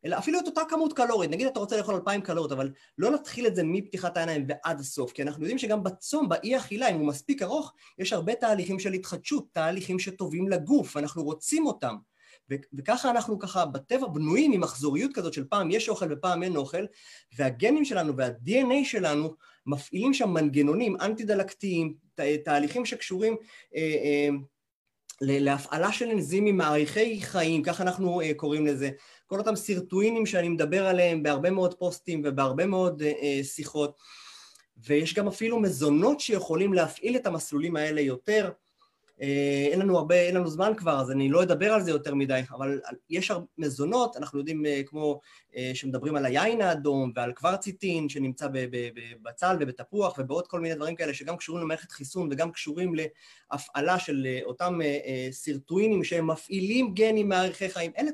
[0.05, 3.47] אלא אפילו את אותה כמות קלורית, נגיד אתה רוצה לאכול 2,000 קלוריות, אבל לא נתחיל
[3.47, 7.07] את זה מפתיחת העיניים ועד הסוף, כי אנחנו יודעים שגם בצום, באי אכילה, אם הוא
[7.07, 11.97] מספיק ארוך, יש הרבה תהליכים של התחדשות, תהליכים שטובים לגוף, אנחנו רוצים אותם.
[12.51, 16.84] וככה אנחנו ככה בטבע בנויים עם מחזוריות כזאת של פעם יש אוכל ופעם אין אוכל,
[17.36, 19.34] והגנים שלנו וה-DNA שלנו
[19.66, 21.95] מפעילים שם מנגנונים אנטי-דלקתיים,
[22.45, 23.36] תהליכים שקשורים
[23.76, 24.28] אה, אה,
[25.20, 28.90] להפעלה של אנזימים מעריכי חיים, ככה אנחנו אה, קוראים לזה.
[29.26, 33.99] כל אותם סרטואינים שאני מדבר עליהם בהרבה מאוד פוסטים ובהרבה מאוד אה, שיחות.
[34.76, 38.51] ויש גם אפילו מזונות שיכולים להפעיל את המסלולים האלה יותר.
[39.21, 42.15] אה, אין לנו הרבה, אין לנו זמן כבר, אז אני לא אדבר על זה יותר
[42.15, 45.21] מדי, אבל יש מזונות, אנחנו יודעים אה, כמו
[45.57, 51.15] אה, שמדברים על היין האדום ועל קוורציטין שנמצא בבצל ובתפוח ובעוד כל מיני דברים כאלה
[51.15, 54.81] שגם קשורים למערכת חיסון וגם קשורים להפעלה של אותם
[55.31, 57.93] סרטואינים שהם מפעילים גנים מערכי חיים.
[57.99, 58.11] אלה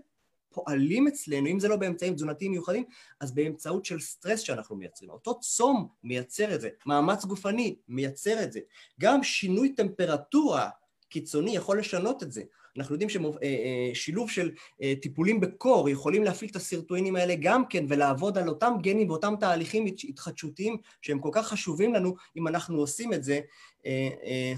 [0.52, 2.84] פועלים אצלנו, אם זה לא באמצעים תזונתיים מיוחדים,
[3.20, 5.10] אז באמצעות של סטרס שאנחנו מייצרים.
[5.10, 8.60] אותו צום מייצר את זה, מאמץ גופני מייצר את זה.
[9.00, 10.68] גם שינוי טמפרטורה
[11.10, 12.42] קיצוני יכול לשנות את זה.
[12.76, 14.50] אנחנו יודעים ששילוב אה, אה, של
[14.82, 19.34] אה, טיפולים בקור יכולים להפעיל את הסרטואינים האלה גם כן ולעבוד על אותם גנים ואותם
[19.40, 23.40] תהליכים התחדשותיים שהם כל כך חשובים לנו אם אנחנו עושים את זה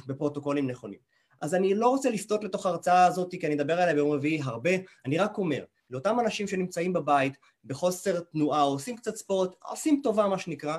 [0.06, 0.98] בפרוטוקולים נכונים.
[1.40, 4.70] אז אני לא רוצה לסטות לתוך ההרצאה הזאת כי אני אדבר עליה ביום רביעי הרבה,
[5.06, 7.32] אני רק אומר, לאותם אנשים שנמצאים בבית
[7.64, 10.78] בחוסר תנועה עושים קצת ספורט, עושים טובה מה שנקרא,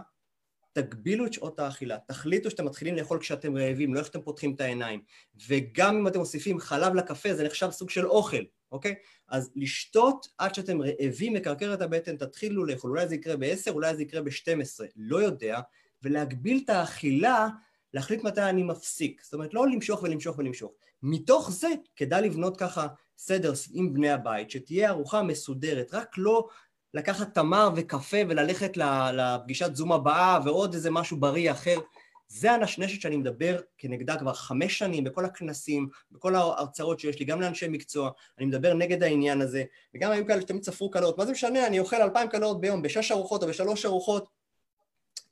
[0.73, 4.61] תגבילו את שעות האכילה, תחליטו שאתם מתחילים לאכול כשאתם רעבים, לא איך שאתם פותחים את
[4.61, 5.01] העיניים.
[5.47, 8.95] וגם אם אתם מוסיפים חלב לקפה, זה נחשב סוג של אוכל, אוקיי?
[9.27, 12.91] אז לשתות עד שאתם רעבים, מקרקר את הבטן, תתחילו לאכול.
[12.91, 15.59] אולי זה יקרה ב-10, אולי זה יקרה ב-12, לא יודע,
[16.03, 17.47] ולהגביל את האכילה,
[17.93, 19.21] להחליט מתי אני מפסיק.
[19.23, 20.71] זאת אומרת, לא למשוך ולמשוך ולמשוך.
[21.03, 26.47] מתוך זה כדאי לבנות ככה סדר עם בני הבית, שתהיה ארוחה מסודרת, רק לא
[26.93, 28.77] לקחת תמר וקפה וללכת
[29.13, 31.79] לפגישת זום הבאה ועוד איזה משהו בריא אחר.
[32.27, 37.41] זה הנשנשת שאני מדבר כנגדה כבר חמש שנים בכל הכנסים, בכל ההרצאות שיש לי, גם
[37.41, 39.63] לאנשי מקצוע, אני מדבר נגד העניין הזה,
[39.95, 43.11] וגם היו כאלה שתמיד ספרו קלוריות, מה זה משנה, אני אוכל אלפיים קלוריות ביום, בשש
[43.11, 44.29] ארוחות או בשלוש ארוחות,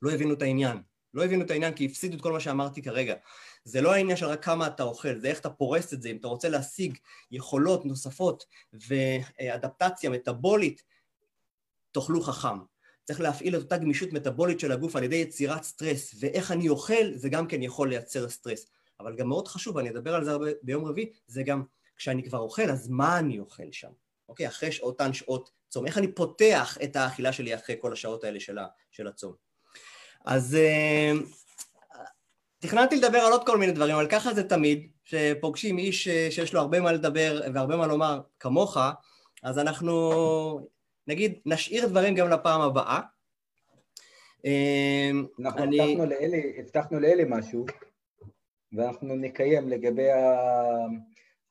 [0.02, 0.82] לא הבינו את העניין.
[1.14, 3.14] לא הבינו את העניין כי הפסידו את כל מה שאמרתי כרגע.
[3.64, 6.16] זה לא העניין של רק כמה אתה אוכל, זה איך אתה פורס את זה, אם
[6.16, 6.98] אתה רוצה להשיג
[7.30, 10.82] יכולות נוספות ואדפטציה מטאבולית,
[11.92, 12.58] תאכלו חכם.
[13.04, 17.14] צריך להפעיל את אותה גמישות מטאבולית של הגוף על ידי יצירת סטרס, ואיך אני אוכל
[17.14, 18.66] זה גם כן יכול לייצר סטרס.
[19.00, 21.62] אבל גם מאוד חשוב, אני אדבר על זה הרבה ביום רביעי, זה גם
[21.96, 23.90] כשאני כבר אוכל, אז מה אני אוכל שם?
[24.28, 24.46] אוקיי?
[24.48, 25.86] אחרי אותן שעות צום.
[25.86, 29.32] איך אני פותח את האכילה שלי אחרי כל השעות האלה של, ה, של הצום.
[30.24, 31.12] אז אה,
[32.58, 36.54] תכננתי לדבר על עוד כל מיני דברים, אבל ככה זה תמיד, שפוגשים איש אה, שיש
[36.54, 38.76] לו הרבה מה לדבר והרבה מה לומר כמוך,
[39.42, 40.68] אז אנחנו
[41.06, 43.00] נגיד נשאיר דברים גם לפעם הבאה.
[44.46, 45.80] אה, אנחנו אני...
[45.80, 47.64] הבטחנו, לאלי, הבטחנו לאלי משהו,
[48.72, 50.08] ואנחנו נקיים לגבי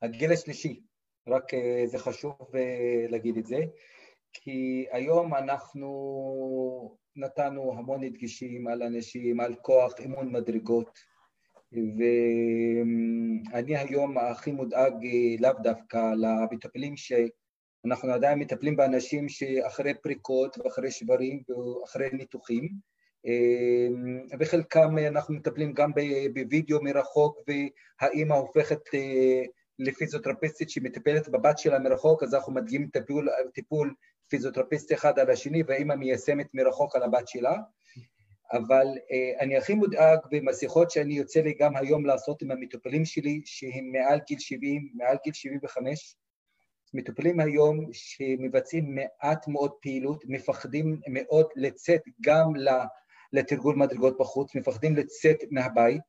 [0.02, 0.80] הגיל השלישי,
[1.28, 1.44] רק
[1.86, 2.36] זה חשוב
[3.08, 3.58] להגיד את זה,
[4.32, 10.98] כי היום אנחנו נתנו המון הדגשים על אנשים, על כוח, אימון מדרגות,
[13.52, 16.96] ואני היום הכי מודאג אה, לאו דווקא למטפלים
[17.82, 22.68] שאנחנו עדיין מטפלים באנשים שאחרי פריקות ואחרי שברים ואחרי ניתוחים,
[23.26, 23.88] אה,
[24.40, 25.90] וחלקם אנחנו מטפלים גם
[26.34, 29.42] בווידאו מרחוק והאימא הופכת אה,
[29.78, 33.94] לפיזיותרפיסטית שמטפלת בבת שלה מרחוק, אז אנחנו מדגימים טיפול, טיפול
[34.28, 37.56] פיזיותרפיסט אחד על השני והאימא מיישמת מרחוק על הבת שלה,
[38.52, 43.40] אבל אה, אני הכי מודאג במשיחות שאני יוצא לי גם היום לעשות עם המטופלים שלי
[43.44, 46.16] שהם מעל גיל 70, מעל גיל 75,
[46.94, 52.52] מטופלים היום שמבצעים מעט מאוד פעילות, מפחדים מאוד לצאת גם
[53.32, 56.00] לתרגול מדרגות בחוץ, מפחדים לצאת מהבית,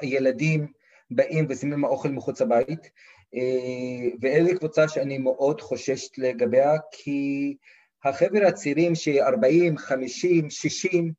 [0.00, 0.72] הילדים
[1.10, 2.90] באים ושמים האוכל מחוץ לבית,
[3.34, 7.56] אה, ואלה קבוצה שאני מאוד חוששת לגביה, כי
[8.04, 11.12] החבר'ה הצעירים ש-40, 50, 60,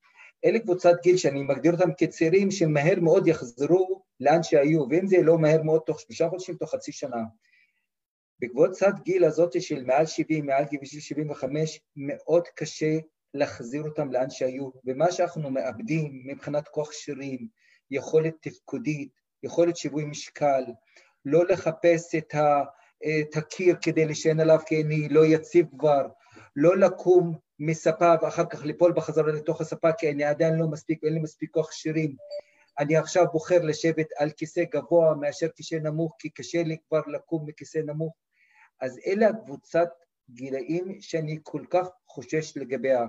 [0.46, 5.38] אלה קבוצת גיל שאני מגדיר אותם כצעירים שמהר מאוד יחזרו לאן שהיו, ואם זה לא
[5.38, 7.18] מהר מאוד, תוך שלושה חודשים, תוך חצי שנה.
[8.42, 12.98] בקבוצת גיל הזאת של מעל 70, מעל גיל 75, מאוד קשה
[13.34, 17.48] להחזיר אותם לאן שהיו, ומה שאנחנו מאבדים מבחינת כוח שרירים,
[17.92, 19.10] יכולת תפקודית,
[19.44, 20.64] יכולת שיווי משקל,
[21.26, 22.64] לא לחפש את, ה,
[23.04, 26.08] את הקיר כדי להישען עליו כי אני לא יציב כבר,
[26.56, 31.14] לא לקום מספה ואחר כך ליפול בחזרה לתוך הספה כי אני עדיין לא מספיק, אין
[31.14, 32.16] לי מספיק כוח שירים.
[32.80, 37.46] אני עכשיו בוחר לשבת על כיסא גבוה מאשר כיסא נמוך כי קשה לי כבר לקום
[37.46, 38.14] מכיסא נמוך.
[38.82, 39.90] אז אלה הקבוצת
[40.30, 43.06] גילאים שאני כל כך חושש לגביה.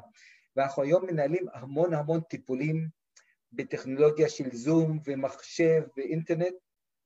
[0.56, 2.88] ואנחנו היום מנהלים המון המון טיפולים
[3.52, 6.54] בטכנולוגיה של זום ומחשב ואינטרנט.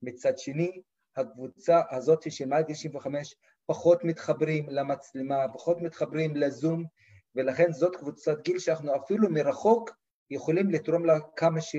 [0.02, 0.82] מצד שני,
[1.16, 3.34] הקבוצה הזאת של מעל גיל 65
[3.66, 6.84] פחות מתחברים למצלמה, פחות מתחברים לזום,
[7.34, 9.90] ולכן זאת קבוצת גיל שאנחנו אפילו מרחוק
[10.30, 11.76] יכולים לתרום לה כמה ש...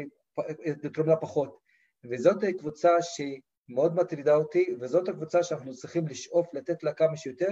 [0.84, 1.60] לתרום לה פחות.
[2.04, 3.02] וזאת קבוצה
[3.68, 7.50] שמאוד מטרידה אותי, וזאת הקבוצה שאנחנו צריכים לשאוף לתת לה כמה שיותר.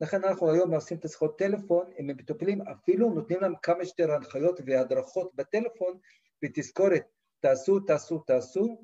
[0.00, 4.60] לכן אנחנו היום עושים את השיחות טלפון עם המטופלים, אפילו נותנים להם כמה שיותר הנחיות
[4.66, 5.98] והדרכות בטלפון,
[6.44, 7.02] ותזכורת,
[7.40, 8.80] תעשו, תעשו, תעשו,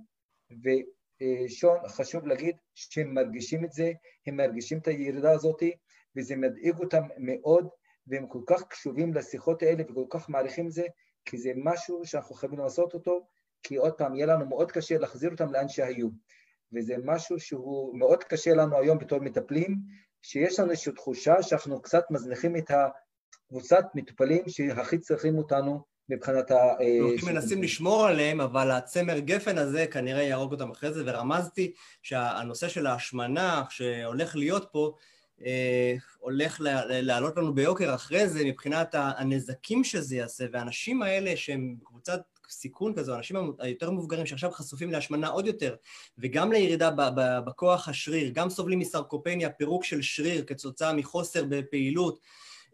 [0.64, 3.92] ושון, חשוב להגיד שהם מרגישים את זה,
[4.26, 5.62] הם מרגישים את הירידה הזאת,
[6.16, 7.68] וזה מדאיג אותם מאוד,
[8.06, 10.86] והם כל כך קשובים לשיחות האלה וכל כך מעריכים את זה,
[11.24, 13.26] כי זה משהו שאנחנו חייבים לעשות אותו,
[13.62, 16.08] כי עוד פעם, יהיה לנו מאוד קשה להחזיר אותם לאן שהיו.
[16.72, 19.76] וזה משהו שהוא מאוד קשה לנו היום בתור מטפלים,
[20.22, 26.56] שיש לנו איזושהי תחושה שאנחנו קצת מזניחים את הקבוצת מטופלים שהכי צריכים אותנו מבחינת ה...
[27.12, 32.68] אנחנו מנסים לשמור עליהם, אבל הצמר גפן הזה כנראה יהרוג אותם אחרי זה, ורמזתי שהנושא
[32.68, 34.94] של ההשמנה שהולך להיות פה,
[35.44, 42.20] אה, הולך לעלות לנו ביוקר אחרי זה מבחינת הנזקים שזה יעשה, והאנשים האלה שהם קבוצת
[42.50, 45.74] סיכון כזו, האנשים היותר מבוגרים שעכשיו חשופים להשמנה עוד יותר,
[46.18, 46.90] וגם לירידה
[47.46, 52.20] בכוח השריר, גם סובלים מסרקופניה, פירוק של שריר כתוצאה מחוסר בפעילות,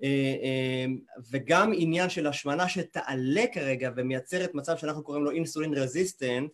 [0.03, 0.09] אה,
[0.43, 0.87] אה,
[1.31, 6.51] וגם עניין של השמנה שתעלה כרגע ומייצרת מצב שאנחנו קוראים לו אינסולין רזיסטנט,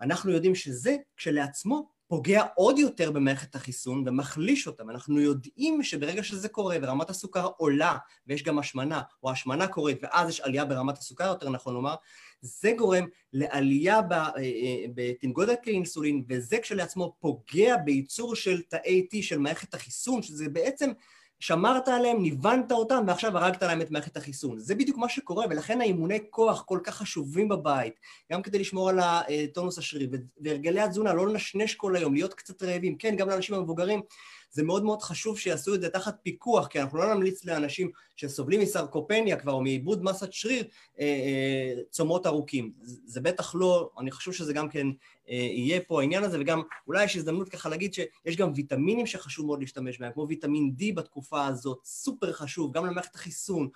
[0.00, 4.90] אנחנו יודעים שזה כשלעצמו פוגע עוד יותר במערכת החיסון ומחליש אותם.
[4.90, 7.96] אנחנו יודעים שברגע שזה קורה ורמת הסוכר עולה
[8.26, 11.94] ויש גם השמנה, או השמנה קורית ואז יש עלייה ברמת הסוכר, יותר נכון לומר,
[12.42, 19.38] זה גורם לעלייה אה, אה, בתנגודת האינסולין, וזה כשלעצמו פוגע בייצור של תאי T של
[19.38, 20.90] מערכת החיסון, שזה בעצם
[21.40, 24.58] שמרת עליהם, ניוונת אותם, ועכשיו הרגת להם את מערכת החיסון.
[24.58, 27.94] זה בדיוק מה שקורה, ולכן האימוני כוח כל כך חשובים בבית,
[28.32, 30.06] גם כדי לשמור על הטונוס השרירי,
[30.40, 32.96] והרגלי התזונה, לא לנשנש כל היום, להיות קצת רעבים.
[32.96, 34.00] כן, גם לאנשים המבוגרים,
[34.52, 38.60] זה מאוד מאוד חשוב שיעשו את זה תחת פיקוח, כי אנחנו לא נמליץ לאנשים שסובלים
[38.60, 40.64] מסרקופניה כבר, או מעיבוד מסת שריר,
[41.00, 42.72] אה, אה, צומות ארוכים.
[42.82, 44.86] זה בטח לא, אני חושב שזה גם כן
[45.28, 49.46] אה, יהיה פה העניין הזה, וגם אולי יש הזדמנות ככה להגיד שיש גם ויטמינים שחשוב
[49.46, 53.68] מאוד להשתמש בהם, כמו ויטמין D בתקופה הזאת, סופר חשוב, גם למערכת החיסון.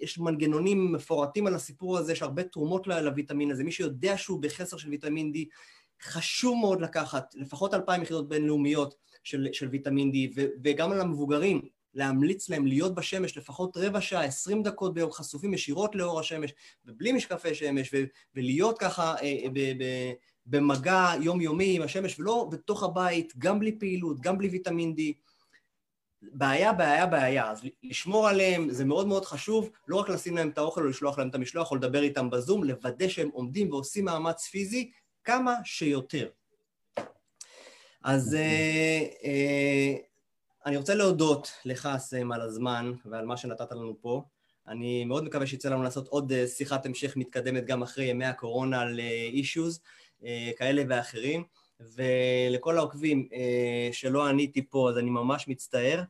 [0.00, 3.64] יש מנגנונים מפורטים על הסיפור הזה, יש הרבה תרומות לוויטמין הזה.
[3.64, 5.38] מי שיודע שהוא בחסר של ויטמין D,
[6.02, 11.62] חשוב מאוד לקחת לפחות אלפיים יחידות בינלאומיות של, של ויטמין D, ו, וגם על המבוגרים,
[11.94, 16.54] להמליץ להם להיות בשמש לפחות רבע שעה, עשרים דקות ביום, חשופים ישירות לאור השמש,
[16.86, 18.04] ובלי משקפי שמש, ו,
[18.34, 20.12] ולהיות ככה אה, ב, ב,
[20.46, 25.00] במגע יומיומי עם השמש, ולא בתוך הבית, גם בלי פעילות, גם בלי ויטמין D.
[26.22, 27.50] בעיה, בעיה, בעיה.
[27.50, 31.18] אז לשמור עליהם זה מאוד מאוד חשוב, לא רק לשים להם את האוכל או לשלוח
[31.18, 34.90] להם את המשלוח או לדבר איתם בזום, לוודא שהם עומדים ועושים מאמץ פיזי
[35.24, 36.28] כמה שיותר.
[38.04, 38.40] אז אוקיי.
[38.44, 39.94] אה, אה,
[40.66, 44.22] אני רוצה להודות לך, סם, על הזמן ועל מה שנתת לנו פה.
[44.68, 48.80] אני מאוד מקווה שיצא לנו לעשות עוד אה, שיחת המשך מתקדמת גם אחרי ימי הקורונה
[48.80, 49.00] על
[49.32, 49.80] אישוז
[50.56, 51.44] כאלה ואחרים.
[51.80, 53.28] ולכל העוקבים
[53.92, 56.02] שלא עניתי פה, אז אני ממש מצטער.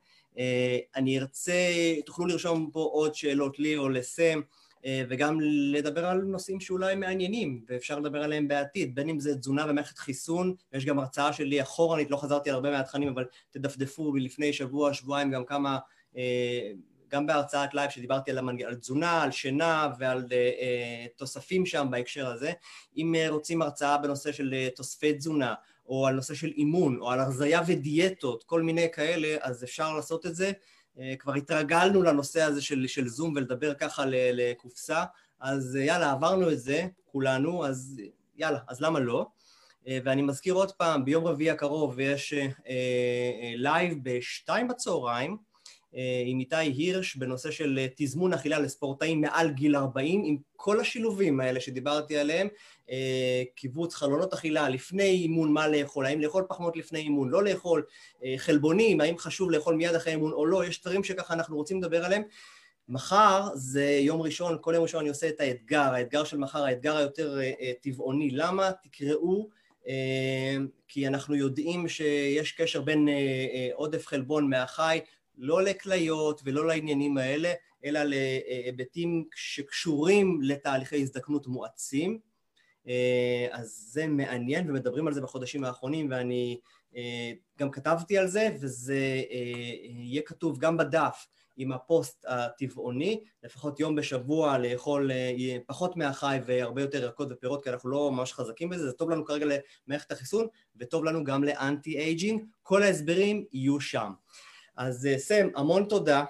[0.97, 1.53] אני ארצה,
[2.07, 4.41] תוכלו לרשום פה עוד שאלות לי או לסם.
[4.85, 5.39] אה, וגם
[5.73, 10.55] לדבר על נושאים שאולי מעניינים ואפשר לדבר עליהם בעתיד, בין אם זה תזונה ומערכת חיסון,
[10.73, 15.31] יש גם הרצאה שלי אחורנית, לא חזרתי על הרבה מהתכנים, אבל תדפדפו לפני שבוע, שבועיים
[15.31, 15.79] גם כמה,
[16.17, 16.73] אה,
[17.09, 18.63] גם בהרצאת לייב שדיברתי על, המנג...
[18.63, 22.53] על תזונה, על שינה ועל uh, תוספים שם בהקשר הזה.
[22.97, 25.55] אם רוצים הרצאה בנושא של תוספי תזונה,
[25.87, 30.27] או על נושא של אימון, או על הרזייה ודיאטות, כל מיני כאלה, אז אפשר לעשות
[30.27, 30.53] את זה.
[30.99, 35.05] אה, כבר התרגלנו לנושא הזה של, של זום ולדבר ככה לקופסה,
[35.41, 38.01] אז אה, יאללה, עברנו את זה, כולנו, אז
[38.37, 39.27] יאללה, אז למה לא?
[39.89, 42.35] אה, ואני מזכיר עוד פעם, ביום רביעי הקרוב יש
[43.57, 45.37] לייב בשתיים בצהריים,
[46.27, 51.41] עם איתי הירש בנושא של אה, תזמון אכילה לספורטאים מעל גיל 40, עם כל השילובים
[51.41, 52.49] האלה שדיברתי עליהם,
[52.91, 57.83] אה, קיבוץ חלונות אכילה לפני אימון, מה לאכול, האם לאכול פחמות לפני אימון, לא לאכול,
[58.37, 62.05] חלבונים, האם חשוב לאכול מיד אחרי אימון או לא, יש דברים שככה אנחנו רוצים לדבר
[62.05, 62.23] עליהם.
[62.89, 66.97] מחר זה יום ראשון, כל יום ראשון אני עושה את האתגר, האתגר של מחר, האתגר
[66.97, 67.39] היותר
[67.83, 68.31] טבעוני.
[68.31, 68.71] למה?
[68.83, 69.49] תקראו,
[70.89, 73.09] כי אנחנו יודעים שיש קשר בין
[73.75, 75.01] עודף חלבון מהחי
[75.37, 77.53] לא לכליות ולא לעניינים האלה,
[77.85, 82.19] אלא להיבטים שקשורים לתהליכי הזדקנות מואצים.
[82.89, 86.59] אה, אז זה מעניין, ומדברים על זה בחודשים האחרונים, ואני
[86.97, 89.39] אה, גם כתבתי על זה, וזה אה,
[89.83, 91.27] יהיה כתוב גם בדף.
[91.57, 95.11] עם הפוסט הטבעוני, לפחות יום בשבוע לאכול
[95.67, 99.25] פחות מהחי והרבה יותר ירקות ופירות, כי אנחנו לא ממש חזקים בזה, זה טוב לנו
[99.25, 99.47] כרגע
[99.87, 104.13] למערכת החיסון, וטוב לנו גם ל anti aging, כל ההסברים יהיו שם.
[104.77, 106.25] אז סם, המון תודה.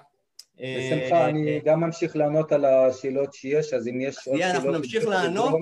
[0.55, 4.55] בשמחה, אני גם ממשיך לענות על השאלות שיש, אז אם יש עוד שאלות...
[4.55, 5.59] אנחנו נמשיך לענות.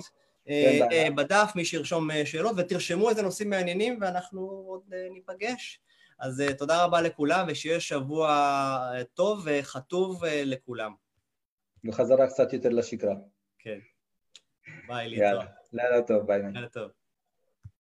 [1.16, 4.82] בדף, מי שירשום שאלות, ותרשמו איזה נושאים מעניינים ואנחנו עוד
[5.14, 5.80] ניפגש.
[6.20, 10.94] אז תודה רבה לכולם, ושיהיה שבוע טוב וחטוב לכולם.
[11.86, 13.16] וחזרה קצת יותר לשגרה.
[13.60, 13.80] כן.
[14.88, 15.46] ביי, להתראות.
[15.74, 16.42] לילה טוב, ביי.
[16.54, 16.88] לילה טוב.